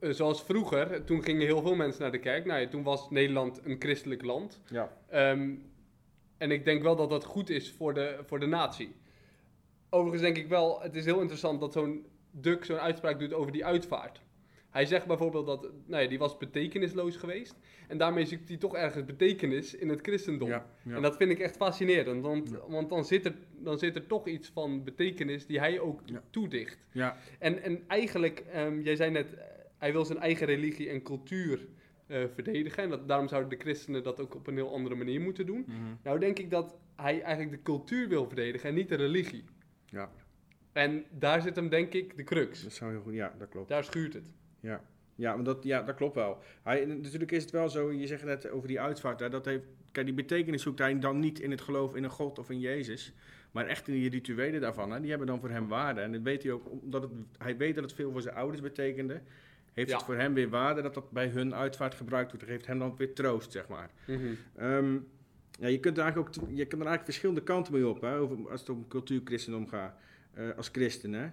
[0.00, 2.44] Eh, zoals vroeger, toen gingen heel veel mensen naar de kerk.
[2.44, 4.60] Nou ja, toen was Nederland een christelijk land.
[4.70, 4.92] Ja.
[5.08, 5.54] Ehm,
[6.38, 8.96] en ik denk wel dat dat goed is voor de, voor de natie.
[9.90, 13.52] Overigens denk ik wel, het is heel interessant dat zo'n Duk zo'n uitspraak doet over
[13.52, 14.20] die uitvaart.
[14.70, 17.54] Hij zegt bijvoorbeeld dat, nou ja, die was betekenisloos geweest.
[17.88, 20.48] En daarmee zoekt hij toch ergens betekenis in het christendom.
[20.48, 20.94] Ja, ja.
[20.94, 24.26] En dat vind ik echt fascinerend, want, want dan, zit er, dan zit er toch
[24.26, 26.78] iets van betekenis die hij ook toedicht.
[26.92, 27.16] ja.
[27.38, 29.34] En, en eigenlijk, ehm, jij zei net,
[29.78, 31.68] hij wil zijn eigen religie en cultuur
[32.06, 32.82] eh, verdedigen.
[32.82, 35.64] En dat, daarom zouden de christenen dat ook op een heel andere manier moeten doen.
[35.66, 35.76] Mhm.
[36.02, 39.44] Nou denk ik dat hij eigenlijk de cultuur wil verdedigen en niet de religie.
[39.86, 40.10] Ja.
[40.72, 42.62] En daar zit hem denk ik de crux.
[42.62, 43.68] Dat zou heel goed, ja, dat klopt.
[43.68, 44.24] Daar schuurt het.
[44.60, 44.82] Ja,
[45.14, 46.38] ja, maar dat, ja, dat klopt wel.
[46.62, 49.64] Hij, natuurlijk is het wel zo, je zegt net over die uitvaart, hè, dat heeft,
[49.92, 52.60] kijk, die betekenis zoekt hij dan niet in het geloof in een God of in
[52.60, 53.12] Jezus,
[53.50, 54.90] maar echt in die rituelen daarvan.
[54.92, 56.00] Hè, die hebben dan voor hem waarde.
[56.00, 58.60] En dat weet hij ook, omdat het, hij weet dat het veel voor zijn ouders
[58.62, 59.20] betekende,
[59.72, 59.96] heeft Ja.
[59.96, 62.46] het voor hem weer waarde dat dat bij hun uitvaart gebruikt wordt.
[62.46, 63.90] Dat geeft hem dan weer troost, zeg maar.
[64.56, 64.94] Ehm,
[65.60, 68.16] ja, je kunt er eigenlijk ook je kunt er eigenlijk verschillende kanten mee op, hè,
[68.18, 69.94] over, als het om cultuurchristendom gaat,
[70.34, 71.12] eh, als christen.
[71.12, 71.28] Hè.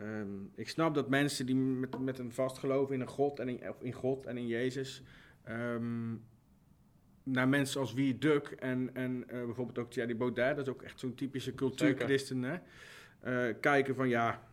[0.00, 3.48] Ehm, ik snap dat mensen die met, met een vast geloof in een God en
[3.48, 5.02] in, in God en in Jezus,
[5.42, 6.14] ehm,
[7.22, 10.82] naar mensen als Wie Duk en, en eh, bijvoorbeeld ook Thierry Baudet, dat is ook
[10.82, 12.58] echt zo'n typische cultuurchristen, hè,
[13.20, 14.48] eh, kijken van ja,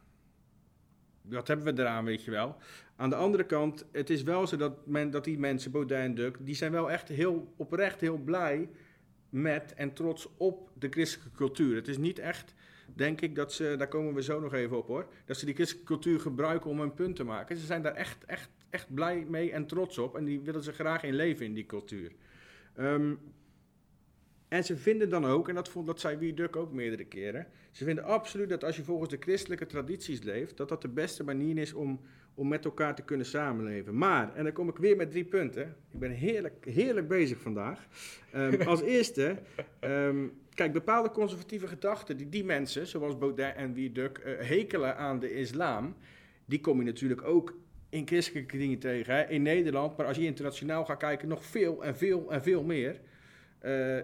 [1.22, 2.56] wat hebben we eraan, weet je wel.
[2.96, 6.16] Aan de andere kant, het is wel zo dat, men, dat die mensen, Baudet en
[6.16, 8.70] Duk, die zijn wel echt heel oprecht heel blij
[9.30, 11.76] met en trots op de christelijke cultuur.
[11.76, 12.54] Het is niet echt,
[12.96, 15.54] denk ik, dat ze, daar komen we zo nog even op hoor, dat ze die
[15.56, 17.58] christelijke cultuur gebruiken om een punt te maken.
[17.58, 20.72] Ze zijn daar echt, echt, echt blij mee en trots op en die willen ze
[20.72, 22.12] graag in leven in die cultuur.
[22.76, 23.14] Ehm,
[24.48, 27.48] en ze vinden dan ook, en dat, vond, dat zei Wie Duk ook meerdere keren,
[27.72, 31.24] ze vinden absoluut dat als je volgens de christelijke tradities leeft, dat dat de beste
[31.24, 32.02] manier is om,
[32.34, 33.98] om met elkaar te kunnen samenleven.
[33.98, 35.76] Maar, en dan kom ik weer met drie punten.
[35.92, 37.88] Ik ben heerlijk, heerlijk bezig vandaag.
[38.32, 39.38] Ehm, als eerste,
[39.80, 44.98] ehm, kijk, bepaalde conservatieve gedachten die die mensen, zoals Baudet en Wie Duk, eh, hekelen
[44.98, 45.96] aan de islam,
[46.46, 47.58] die kom je natuurlijk ook
[47.90, 49.30] in christelijke dingen tegen.
[49.30, 53.00] In Nederland, maar als je internationaal gaat kijken, nog veel en veel en veel meer.
[53.60, 53.98] Eh,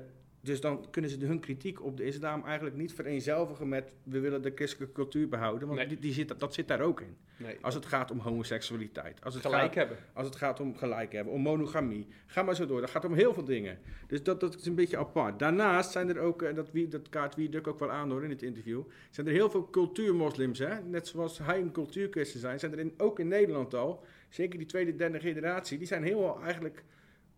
[0.44, 4.42] dus dan kunnen ze hun kritiek op de islam eigenlijk niet vereenzelvigen met we willen
[4.42, 5.88] de christelijke cultuur behouden, want Nee.
[5.88, 7.18] die, die zit, dat zit daar ook in.
[7.38, 9.98] Nee, Als het gaat om homoseksualiteit, als het, gelijk gaat, hebben.
[10.14, 12.82] als het gaat om gelijk hebben, om monogamie, ga maar zo door.
[12.82, 13.78] Dat gaat om heel veel dingen.
[14.08, 15.40] Dus dat, dat is een beetje apart.
[15.40, 18.24] Daarnaast zijn er ook, en dat, wie, dat kaart wie Duk ook wel aan hoor
[18.24, 20.82] in het interview, zijn er heel veel cultuurmoslims, hè?
[20.82, 24.68] net zoals hij een cultuurchristen zijn, zijn er in, ook in Nederland al, zeker die
[24.68, 26.84] tweede, derde generatie, die zijn heel eigenlijk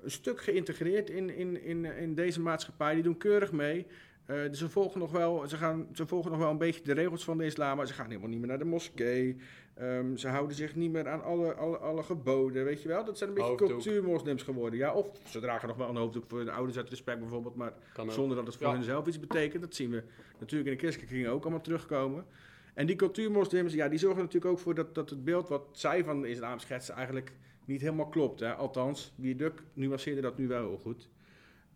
[0.06, 2.94] een stuk geïntegreerd in, in, in, in deze maatschappij.
[2.94, 3.86] Die doen keurig mee.
[4.26, 6.94] Eh, dus ze volgen, nog wel, ze, gaan, ze volgen nog wel een beetje de
[6.94, 9.38] regels van de islam, maar ze gaan helemaal niet meer naar de moskee.
[9.74, 13.04] Ehm, ze houden zich niet meer aan alle, alle, alle geboden, weet je wel.
[13.06, 14.80] Dat zijn een beetje cultuurmoslims geworden.
[14.80, 17.74] Ja, of ze dragen nog wel een hoofddoek voor hun ouders uit respect bijvoorbeeld, maar
[18.08, 18.74] zonder dat het voor Ja.
[18.74, 19.62] hunzelf iets betekent.
[19.62, 20.04] Dat zien we
[20.40, 22.26] natuurlijk in de christelijke kringen ook allemaal terugkomen.
[22.74, 26.04] En die cultuurmoslims, ja, die zorgen natuurlijk ook voor dat, dat het beeld wat zij
[26.04, 27.32] van de islam schetsen eigenlijk
[27.66, 28.40] niet helemaal klopt.
[28.40, 28.54] Hè?
[28.54, 31.10] Althans, Duk nuanceerde dat nu wel heel goed.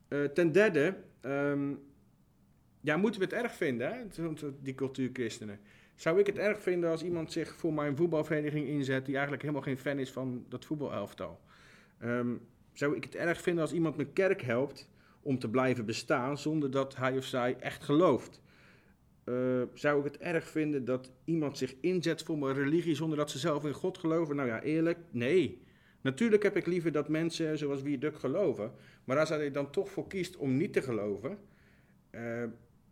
[0.08, 1.74] Eh, ten derde, ehm,
[2.82, 4.04] ja, moeten we het erg vinden, hè?
[4.62, 5.60] die cultuurchristenen.
[5.96, 9.64] Zou ik het erg vinden als iemand zich voor mijn voetbalvereniging inzet die eigenlijk helemaal
[9.64, 11.40] geen fan is van dat voetbalelftal?
[11.98, 12.36] Ehm,
[12.74, 14.90] zou ik het erg vinden als iemand mijn kerk helpt
[15.22, 18.42] om te blijven bestaan zonder dat hij of zij echt gelooft?
[19.24, 23.32] Eh, zou ik het erg vinden dat iemand zich inzet voor mijn religie zonder dat
[23.32, 24.36] ze zelf in God geloven?
[24.36, 25.62] Nou ja, eerlijk, nee.
[26.02, 28.72] Natuurlijk heb ik liever dat mensen zoals wie Duk geloven.
[29.04, 31.40] Maar als hij er dan toch voor kiest om niet te geloven,
[32.10, 32.44] eh,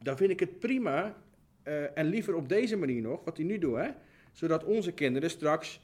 [0.02, 1.16] dan vind ik het prima.
[1.64, 3.90] eh, en liever op deze manier nog, wat hij nu doet, hè?
[4.32, 5.82] Zodat onze kinderen straks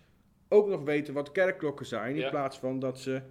[0.47, 2.15] ook nog weten wat kerkklokken zijn.
[2.15, 2.29] In Ja.
[2.29, 3.21] plaats van dat ze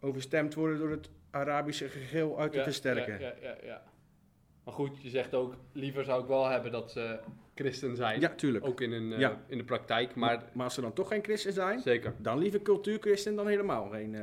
[0.00, 3.20] overstemd worden door het Arabische gegil uit te Ja, versterken.
[3.20, 3.82] Ja, ja, ja, ja.
[4.64, 7.18] Maar goed, je zegt ook, liever zou ik wel hebben dat ze
[7.60, 8.20] christen zijn.
[8.20, 8.66] Ja, tuurlijk.
[8.66, 9.40] Ook in, een, eh, Ja.
[9.46, 12.12] in de praktijk, maar Maar als ze dan toch geen christen zijn, zeker.
[12.18, 14.22] dan liever cultuurchristen dan helemaal geen, eh,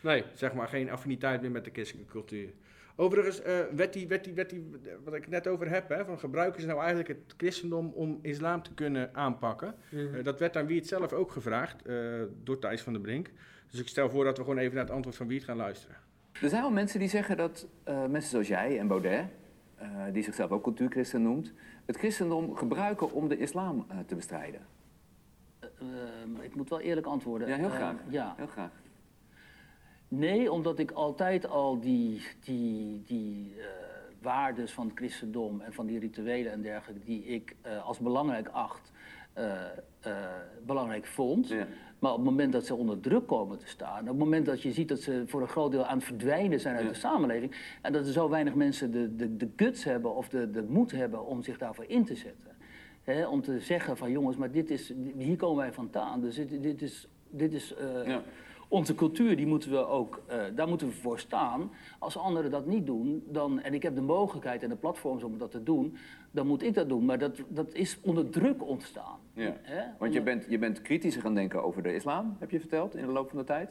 [0.00, 2.48] Nee, zeg maar, geen affiniteit meer met de christelijke cultuur.
[2.96, 4.70] Overigens, eh werd die, werd die, werd die,
[5.04, 8.18] wat ik het net over heb, hè, van gebruiken ze nou eigenlijk het christendom om
[8.22, 9.74] islam te kunnen aanpakken?
[9.90, 10.14] Mhm.
[10.14, 11.94] Eh, dat werd aan Wiert zelf ook gevraagd, eh,
[12.44, 13.30] door Thijs van der Brink.
[13.70, 15.96] Dus ik stel voor dat we gewoon even naar het antwoord van Wiert gaan luisteren.
[16.42, 19.24] Er zijn wel mensen die zeggen dat eh, mensen zoals jij en Baudet,
[20.12, 21.52] die zichzelf ook cultuurchristen noemt,
[21.86, 24.60] het christendom gebruiken om de islam eh, te bestrijden.
[25.60, 27.48] Eh, ik moet wel eerlijk antwoorden.
[27.48, 27.96] Ja, heel Eh, graag.
[28.08, 28.34] ja.
[28.36, 28.70] Heel graag.
[30.08, 33.64] Nee, omdat ik altijd al die, die, die eh,
[34.22, 38.48] waardes van het christendom en van die rituelen en dergelijke, die ik eh, als belangrijk
[38.48, 38.92] acht,
[39.32, 39.62] eh,
[40.00, 40.16] eh,
[40.66, 41.48] belangrijk vond.
[41.48, 41.66] Ja.
[42.02, 44.62] Maar op het moment dat ze onder druk komen te staan, op het moment dat
[44.62, 46.90] je ziet dat ze voor een groot deel aan het verdwijnen zijn uit Ja.
[46.90, 50.50] de samenleving, en dat er zo weinig mensen de, de, de guts hebben of de,
[50.50, 52.50] de moed hebben om zich daarvoor in te zetten.
[53.02, 56.20] Hè, om te zeggen van jongens, maar dit is, hier komen wij vandaan.
[56.20, 58.22] Dus dit, dit is, dit is eh, Ja.
[58.72, 61.70] Onze cultuur, die moeten we ook, eh, daar moeten we voor staan.
[61.98, 65.38] Als anderen dat niet doen, dan, en ik heb de mogelijkheid en de platforms om
[65.38, 65.96] dat te doen,
[66.30, 67.04] dan moet ik dat doen.
[67.04, 69.18] Maar dat, dat is onder druk ontstaan.
[69.32, 69.56] Ja.
[69.62, 69.84] Hè?
[69.98, 73.06] Want je bent, je bent kritischer gaan denken over de islam, heb je verteld, in
[73.06, 73.70] de loop van de tijd.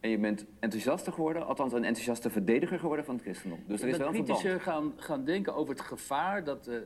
[0.00, 3.58] En je bent enthousiaster geworden, althans een enthousiaste verdediger geworden van het christendom.
[3.66, 6.76] Dus er is wel een kritischer gaan, gaan denken over het gevaar dat, eh,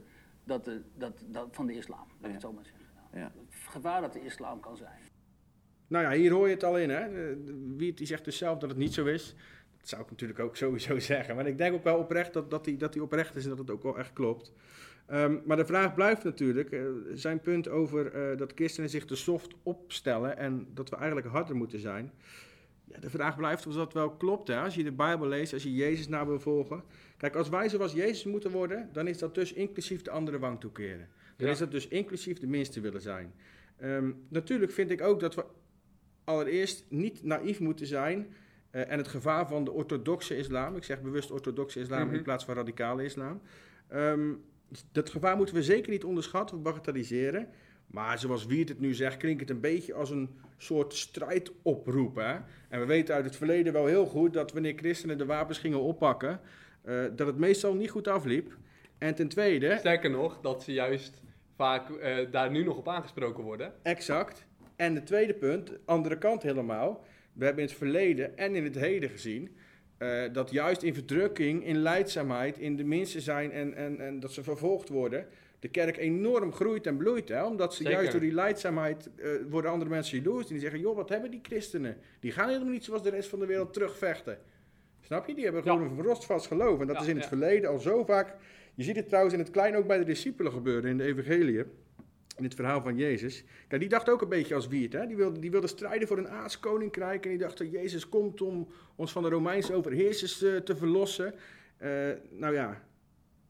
[0.44, 1.98] dat, eh, dat, dat, van de islam.
[1.98, 2.32] Laat ik Ja.
[2.32, 2.84] het zo maar zeggen.
[3.12, 3.18] Ja.
[3.18, 3.32] Ja.
[3.50, 4.98] Het gevaar dat de islam kan zijn.
[5.90, 6.90] Nou ja, hier hoor je het al in.
[6.90, 7.34] Hè?
[7.76, 9.34] Wiert die zegt dus zelf dat het niet zo is.
[9.78, 11.36] Dat zou ik natuurlijk ook sowieso zeggen.
[11.36, 13.58] Maar ik denk ook wel oprecht dat, dat, die, dat die oprecht is en dat
[13.58, 14.52] het ook wel echt klopt.
[15.06, 16.82] Ehm, maar de vraag blijft natuurlijk, eh,
[17.14, 21.56] zijn punt over eh, dat christenen zich te soft opstellen en dat we eigenlijk harder
[21.56, 22.12] moeten zijn.
[22.84, 24.48] Ja, de vraag blijft of dat wel klopt.
[24.48, 24.60] Hè?
[24.60, 26.82] Als je de Bijbel leest, als je Jezus na wil volgen.
[27.16, 30.60] Kijk, als wij zoals Jezus moeten worden, dan is dat dus inclusief de andere wang
[30.60, 31.08] toekeren.
[31.36, 31.52] Dan Ja.
[31.52, 33.32] is dat dus inclusief de minste willen zijn.
[33.76, 35.44] Ehm, natuurlijk vind ik ook dat we
[36.24, 38.34] allereerst niet naïef moeten zijn.
[38.70, 42.14] eh, en het gevaar van de orthodoxe islam, ik zeg bewust orthodoxe islam Mhm.
[42.14, 43.40] in plaats van radicale islam.
[43.88, 44.32] Ehm,
[44.92, 47.48] dat gevaar moeten we zeker niet onderschatten of bagatelliseren.
[47.86, 52.16] Maar zoals Wiert het nu zegt, klinkt het een beetje als een soort strijdoproep.
[52.16, 52.34] Hè?
[52.68, 55.80] En we weten uit het verleden wel heel goed dat wanneer christenen de wapens gingen
[55.80, 56.40] oppakken,
[56.82, 58.56] eh, dat het meestal niet goed afliep.
[58.98, 61.22] En ten tweede, sterker nog, dat ze juist
[61.56, 63.72] vaak eh, daar nu nog op aangesproken worden.
[63.82, 64.46] Exact.
[64.80, 67.04] En de tweede punt, andere kant helemaal.
[67.32, 69.56] We hebben in het verleden en in het heden gezien
[69.98, 74.32] eh, dat juist in verdrukking, in leidzaamheid, in de mensen zijn en, en, en dat
[74.32, 75.26] ze vervolgd worden,
[75.58, 77.28] de kerk enorm groeit en bloeit.
[77.28, 77.44] Hè?
[77.44, 77.92] Omdat ze Zeker.
[77.98, 80.46] juist door die leidzaamheid eh, worden andere mensen jaloers.
[80.46, 81.96] En die zeggen, joh, wat hebben die christenen?
[82.20, 84.38] Die gaan helemaal niet zoals de rest van de wereld terugvechten.
[85.00, 85.34] Snap je?
[85.34, 85.72] Die hebben Ja.
[85.72, 86.80] gewoon een rostvast geloof.
[86.80, 87.28] En dat Ja, is in het ja.
[87.30, 88.34] verleden al zo vaak.
[88.74, 91.64] Je ziet het trouwens in het klein ook bij de discipelen gebeuren in de evangelie.
[92.40, 93.44] In het verhaal van Jezus.
[93.68, 94.92] Kijk, die dacht ook een beetje als Wiert.
[94.92, 95.06] Hè?
[95.06, 97.24] Die, wilde, die wilde strijden voor een aardskoninkrijk.
[97.24, 101.34] En die dacht dat Jezus komt om ons van de Romeinse overheersers eh, te verlossen.
[101.76, 101.90] Eh,
[102.30, 102.82] nou ja,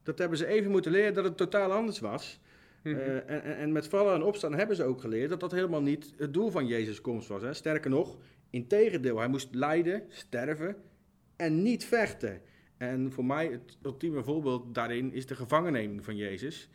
[0.03, 2.41] dat hebben ze even moeten leren dat het totaal anders was.
[2.83, 2.97] Mhm.
[2.97, 5.83] Eh, en, en, en met vallen en opstaan hebben ze ook geleerd dat dat helemaal
[5.83, 7.43] niet het doel van Jezus' komst was.
[7.43, 7.53] Hè?
[7.53, 8.19] Sterker nog,
[8.51, 10.77] integendeel, hij moest lijden, sterven
[11.37, 12.41] en niet vechten.
[12.77, 16.71] En voor mij het ultieme voorbeeld daarin is de gevangenneming van Jezus.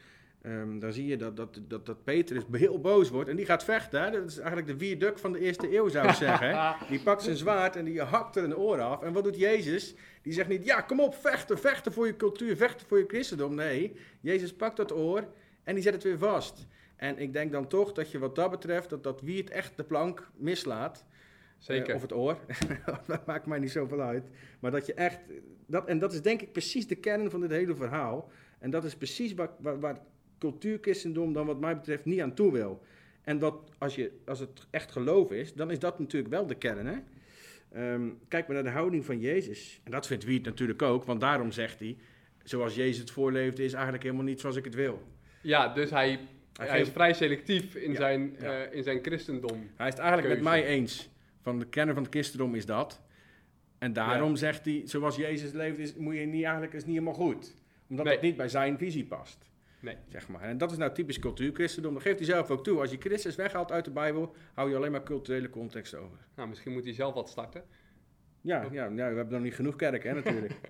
[0.46, 3.64] Ehm, dan zie je dat, dat, dat, dat Petrus heel boos wordt en die gaat
[3.64, 4.04] vechten.
[4.04, 4.12] Hè?
[4.12, 6.76] Dat is eigenlijk de vierduk van de eerste eeuw, zou ik zeggen.
[6.90, 9.02] Die pakt zijn zwaard en die hakt er een oor af.
[9.02, 9.96] En wat doet Jezus?
[10.22, 13.56] Die zegt niet, ja, kom op, vechten, vechten voor je cultuur, vechten voor je christendom.
[13.56, 15.28] Nee, Jezus pakt dat oor
[15.64, 16.68] en die zet het weer vast.
[16.96, 19.78] En ik denk dan toch dat je wat dat betreft, dat, dat wie het echt
[19.78, 21.06] de plank mislaat.
[21.58, 21.90] Zeker.
[21.90, 22.38] Eh, of het oor,
[23.08, 24.30] dat maakt mij niet zoveel uit.
[24.60, 25.20] Maar dat je echt,
[25.66, 28.30] dat, en dat is denk ik precies de kern van dit hele verhaal.
[28.60, 29.98] En dat is precies waar, waar, waar
[30.40, 32.82] cultuurchristendom dan wat mij betreft niet aan toe wil.
[33.22, 36.56] En wat, als, je, als het echt geloof is, dan is dat natuurlijk wel de
[36.56, 36.86] kern.
[36.86, 36.98] Hè?
[37.72, 39.80] Ehm, kijk maar naar de houding van Jezus.
[39.84, 41.98] En dat vindt Wiet natuurlijk ook, want daarom zegt hij...
[42.44, 45.02] zoals Jezus het voorleefde, is eigenlijk helemaal niet zoals ik het wil.
[45.42, 46.20] Ja, dus hij,
[46.60, 48.64] hij, is vrij selectief in, Ja, zijn, ja.
[48.66, 49.70] eh, in zijn christendom.
[49.76, 50.44] Hij is het eigenlijk Keuze.
[50.44, 51.10] met mij eens.
[51.42, 53.02] Van de kern van het christendom is dat.
[53.78, 57.14] En daarom zegt hij, zoals Jezus leeft, is, moet je niet, eigenlijk is niet helemaal
[57.14, 57.56] goed.
[57.90, 58.14] Omdat Nee.
[58.14, 59.38] dat niet bij zijn visie past.
[59.80, 59.98] Nee.
[60.08, 60.42] Zeg maar.
[60.42, 61.94] En dat is nou typisch cultuurchristendom.
[61.94, 62.80] Dat geeft hij zelf ook toe.
[62.80, 66.18] Als je Christus weghaalt uit de Bijbel, hou je alleen maar culturele context over.
[66.36, 67.64] Nou, misschien moet hij zelf wat starten.
[68.42, 70.54] Ja, ja, ja we hebben nog niet genoeg kerken, hè, natuurlijk.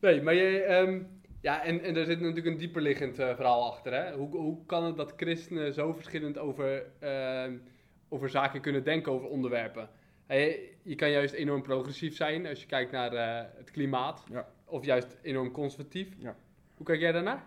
[0.00, 1.02] Nee, maar je, ehm,
[1.40, 3.94] ja, en, en er zit natuurlijk een dieperliggend eh, verhaal achter.
[3.94, 4.12] Hè?
[4.12, 7.56] Hoe, hoe kan het dat christenen zo verschillend over, ehm,
[8.08, 9.88] over zaken kunnen denken, over onderwerpen?
[10.26, 14.24] Hey, je kan juist enorm progressief zijn als je kijkt naar eh, het klimaat.
[14.30, 14.48] Ja.
[14.64, 16.08] of juist enorm conservatief.
[16.18, 16.36] Ja.
[16.80, 17.42] Hoe kijk jij daarnaar?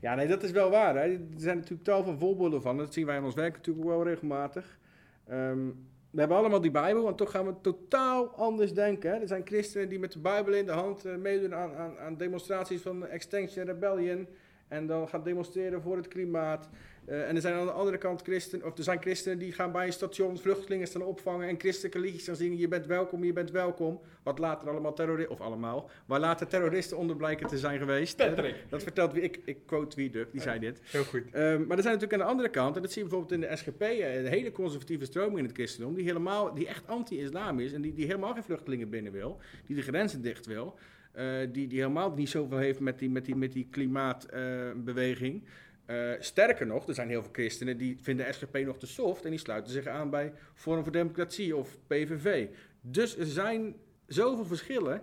[0.00, 0.94] Ja, nee, dat is wel waar.
[0.94, 1.00] Hè.
[1.00, 2.76] Er zijn natuurlijk tal van voorbeelden van.
[2.76, 4.78] Dat zien wij in ons werk natuurlijk wel regelmatig.
[5.26, 5.66] Ehm,
[6.10, 9.10] we hebben allemaal die Bijbel, en toch gaan we totaal anders denken.
[9.10, 9.16] Hè.
[9.16, 12.16] Er zijn christenen die met de Bijbel in de hand eh, meedoen aan, aan, aan
[12.16, 14.28] demonstraties van Extinction Rebellion.
[14.68, 16.68] En dan gaan demonstreren voor het klimaat.
[17.08, 19.72] Eh, en er zijn aan de andere kant christenen, of er zijn christenen die gaan
[19.72, 22.58] bij een station vluchtelingen staan opvangen en christelijke liedjes gaan zingen.
[22.58, 24.00] Je bent welkom, je bent welkom.
[24.22, 28.16] Wat later allemaal terroristen, of allemaal, waar later terroristen onder blijken te zijn geweest.
[28.16, 28.54] Patrick.
[28.68, 30.80] Dat vertelt wie, ik, ik quote Wieduk, die zei dit.
[30.84, 31.22] Heel goed.
[31.30, 33.48] Ehm, maar er zijn natuurlijk aan de andere kant, en dat zie je bijvoorbeeld in
[33.48, 37.60] de SGP, eh, een hele conservatieve stroming in het christendom, die, helemaal, die echt anti-islam
[37.60, 40.78] is en die, die helemaal geen vluchtelingen binnen wil, die de grenzen dicht wil,
[41.12, 45.42] eh, die, die helemaal niet zoveel heeft met die, met die, met die klimaatbeweging.
[45.88, 49.30] Eh, sterker nog, er zijn heel veel christenen die vinden SGP nog te soft en
[49.30, 52.48] die sluiten zich aan bij Forum voor Democratie of PVV.
[52.80, 55.02] Dus er zijn zoveel verschillen,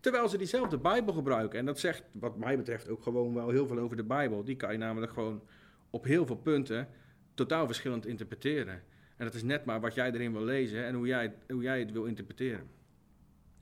[0.00, 1.58] terwijl ze diezelfde Bijbel gebruiken.
[1.58, 4.44] En dat zegt, wat mij betreft, ook gewoon wel heel veel over de Bijbel.
[4.44, 5.42] Die kan je namelijk gewoon
[5.90, 6.88] op heel veel punten
[7.34, 8.82] totaal verschillend interpreteren.
[9.16, 11.78] En dat is net maar wat jij erin wil lezen en hoe jij, hoe jij
[11.78, 12.68] het wil interpreteren.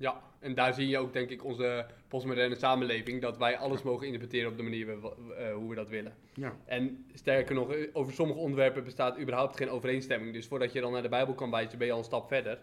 [0.01, 4.07] Ja, en daar zie je ook denk ik onze postmoderne samenleving, dat wij alles mogen
[4.07, 6.15] interpreteren op de manier we- eh, hoe we dat willen.
[6.35, 6.57] Ja.
[6.65, 10.33] En sterker nog, eh, over sommige onderwerpen bestaat überhaupt geen overeenstemming.
[10.33, 12.59] Dus voordat je dan naar de Bijbel kan wijzen, ben je al een stap verder.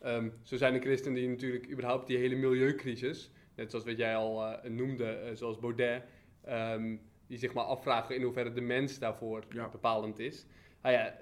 [0.00, 4.16] Ehm, zo zijn er christenen die natuurlijk überhaupt die hele milieucrisis, net zoals wat jij
[4.16, 6.02] al eh, noemde, zoals Baudet,
[6.44, 9.68] ehm, die zich maar afvragen in hoeverre de mens daarvoor Ja.
[9.68, 10.46] bepalend is.
[10.82, 11.14] Nou ja,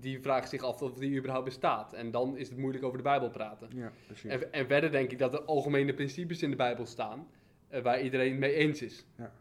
[0.00, 1.92] die vraagt zich af of die überhaupt bestaat.
[1.92, 3.68] En dan is het moeilijk over de Bijbel praten.
[3.74, 4.30] Ja, precies.
[4.30, 7.26] En, en verder denk ik dat er algemene principes in de Bijbel staan
[7.68, 9.06] eh, waar iedereen het mee eens is.
[9.18, 9.32] Ja.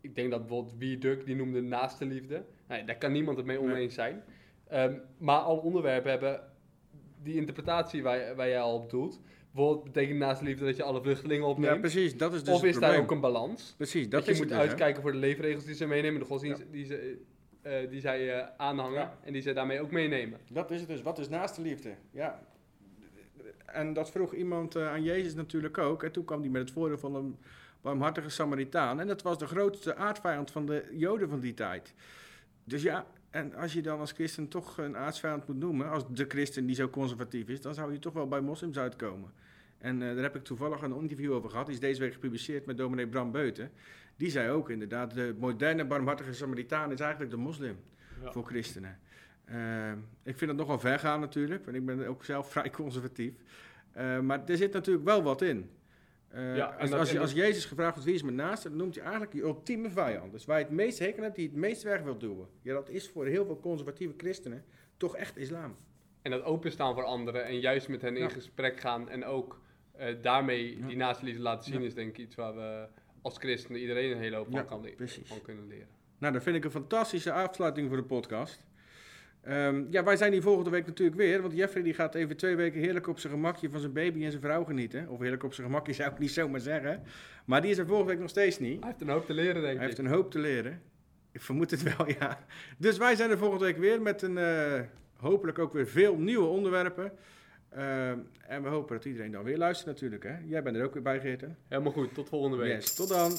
[0.00, 2.44] Ik denk dat bijvoorbeeld Wierduk, die noemde naaste liefde.
[2.68, 4.22] Nou, ja, daar kan niemand het mee oneens zijn.
[4.68, 6.40] Ehm, maar alle onderwerpen hebben
[7.22, 9.20] die interpretatie waar, waar jij al op doelt.
[9.50, 11.80] Bijvoorbeeld betekent naast liefde dat je alle vluchtelingen Ja, opneemt.
[11.80, 12.16] precies.
[12.16, 13.74] Dat is dus of is daar ook een balans?
[13.76, 16.26] Precies, dat, Dat, je is moet dus, uitkijken voor de leefregels die ze meenemen, de
[16.26, 17.18] godsdienst die, ze,
[17.62, 19.18] eh, die zij eh, aanhangen Ja.
[19.24, 20.38] en die ze daarmee ook meenemen.
[20.50, 21.02] Dat is het dus.
[21.02, 21.94] Wat is naaste liefde?
[22.10, 22.40] Ja.
[23.66, 26.02] En dat vroeg iemand eh, aan Jezus natuurlijk ook.
[26.02, 27.36] En toen kwam hij met het voordeel van een
[27.80, 29.00] barmhartige Samaritaan.
[29.00, 31.94] En dat was de grootste aardvijand van de Joden van die tijd.
[32.64, 36.24] Dus ja, en als je dan als christen toch een aardsvijand moet noemen, als de
[36.28, 39.32] christen die zo conservatief is, dan zou je toch wel bij moslims uitkomen.
[39.78, 41.66] En daar heb ik toevallig een interview over gehad.
[41.66, 43.70] Die is deze week gepubliceerd met dominee Bram Beuten.
[44.18, 47.76] Die zei ook inderdaad, de moderne barmhartige Samaritaan is eigenlijk de moslim
[48.22, 48.32] Ja.
[48.32, 48.98] voor christenen.
[49.44, 53.32] Eh, ik vind het nogal ver gaan natuurlijk, want ik ben ook zelf vrij conservatief.
[53.92, 55.70] Eh, maar er zit natuurlijk wel wat in.
[56.28, 58.78] Eh, Ja, als, dat- als, je, als Jezus gevraagd wordt wie is mijn naaste, dan
[58.78, 60.32] noemt hij eigenlijk je ultieme vijand.
[60.32, 62.46] Dus waar je het meest hekel hebt, die het meest weg wil doen.
[62.62, 64.64] Ja, dat is voor heel veel conservatieve christenen
[64.96, 65.74] toch echt islam.
[66.22, 69.60] En dat openstaan voor anderen en juist met hen in gesprek gaan en ook
[70.22, 72.88] daarmee die naaste laten zien is denk ik iets waar we
[73.22, 74.86] als christenen iedereen een hele hoop van, kan
[75.24, 75.88] van kunnen leren.
[76.18, 78.66] Nou, dat vind ik een fantastische afsluiting voor de podcast.
[79.40, 82.56] Ehm, ja, wij zijn hier volgende week natuurlijk weer, want Jeffrey die gaat even twee
[82.56, 85.08] weken heerlijk op zijn gemakje van zijn baby en zijn vrouw genieten.
[85.08, 87.02] Of heerlijk op zijn gemakje zou ik niet zomaar zeggen.
[87.44, 88.78] Maar die is er volgende week nog steeds niet.
[88.80, 89.80] Hij heeft een hoop te leren denk Hij ik.
[89.80, 90.82] heeft een hoop te leren.
[91.32, 92.46] Ik vermoed het wel, ja.
[92.78, 94.80] Dus wij zijn er volgende week weer met een eh,
[95.16, 97.12] hopelijk ook weer veel nieuwe onderwerpen.
[97.70, 100.22] Ehm, en we hopen dat iedereen dan weer luistert natuurlijk.
[100.22, 100.36] Hè?
[100.44, 101.38] Jij bent er ook weer bij.
[101.68, 102.74] Helemaal goed, tot volgende week.
[102.74, 103.38] Yes, tot dan.